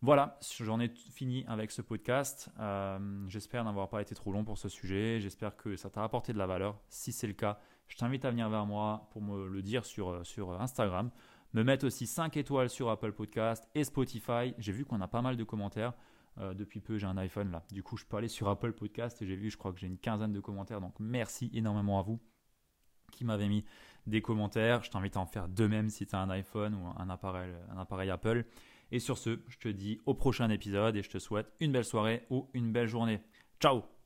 Voilà, 0.00 0.38
j'en 0.60 0.78
ai 0.78 0.88
fini 0.88 1.44
avec 1.48 1.72
ce 1.72 1.82
podcast. 1.82 2.48
Euh, 2.60 3.24
j'espère 3.26 3.64
n'avoir 3.64 3.88
pas 3.88 4.00
été 4.02 4.14
trop 4.14 4.30
long 4.30 4.44
pour 4.44 4.58
ce 4.58 4.68
sujet. 4.68 5.18
J'espère 5.18 5.56
que 5.56 5.74
ça 5.74 5.90
t'a 5.90 6.04
apporté 6.04 6.32
de 6.32 6.38
la 6.38 6.46
valeur. 6.46 6.78
Si 6.88 7.10
c'est 7.10 7.26
le 7.26 7.32
cas, 7.32 7.58
je 7.88 7.96
t'invite 7.96 8.24
à 8.24 8.30
venir 8.30 8.48
vers 8.48 8.64
moi 8.64 9.08
pour 9.10 9.22
me 9.22 9.48
le 9.48 9.60
dire 9.60 9.84
sur, 9.84 10.24
sur 10.24 10.52
Instagram. 10.60 11.10
Me 11.52 11.62
mettre 11.64 11.86
aussi 11.86 12.06
5 12.06 12.36
étoiles 12.36 12.70
sur 12.70 12.90
Apple 12.90 13.12
Podcast 13.12 13.68
et 13.74 13.84
Spotify. 13.84 14.54
J'ai 14.58 14.72
vu 14.72 14.84
qu'on 14.84 15.00
a 15.00 15.08
pas 15.08 15.22
mal 15.22 15.36
de 15.36 15.44
commentaires. 15.44 15.94
Euh, 16.38 16.54
depuis 16.54 16.80
peu, 16.80 16.96
j'ai 16.96 17.06
un 17.06 17.16
iPhone 17.16 17.50
là. 17.50 17.64
Du 17.72 17.82
coup, 17.82 17.96
je 17.96 18.04
peux 18.04 18.16
aller 18.16 18.28
sur 18.28 18.48
Apple 18.48 18.72
Podcast 18.72 19.20
et 19.20 19.26
j'ai 19.26 19.36
vu, 19.36 19.50
je 19.50 19.56
crois 19.56 19.72
que 19.72 19.80
j'ai 19.80 19.88
une 19.88 19.98
quinzaine 19.98 20.32
de 20.32 20.40
commentaires. 20.40 20.80
Donc, 20.80 20.94
merci 21.00 21.50
énormément 21.52 21.98
à 21.98 22.02
vous 22.02 22.20
qui 23.10 23.24
m'avez 23.24 23.48
mis 23.48 23.64
des 24.06 24.22
commentaires. 24.22 24.82
Je 24.84 24.90
t'invite 24.90 25.16
à 25.16 25.20
en 25.20 25.26
faire 25.26 25.48
de 25.48 25.66
même 25.66 25.90
si 25.90 26.06
tu 26.06 26.14
as 26.14 26.20
un 26.20 26.30
iPhone 26.30 26.74
ou 26.74 26.86
un 26.96 27.10
appareil, 27.10 27.52
un 27.74 27.78
appareil 27.78 28.10
Apple. 28.10 28.44
Et 28.92 28.98
sur 28.98 29.18
ce, 29.18 29.40
je 29.48 29.58
te 29.58 29.68
dis 29.68 30.00
au 30.06 30.14
prochain 30.14 30.50
épisode 30.50 30.96
et 30.96 31.02
je 31.02 31.10
te 31.10 31.18
souhaite 31.18 31.52
une 31.60 31.72
belle 31.72 31.84
soirée 31.84 32.26
ou 32.30 32.48
une 32.54 32.72
belle 32.72 32.88
journée. 32.88 33.20
Ciao 33.60 33.99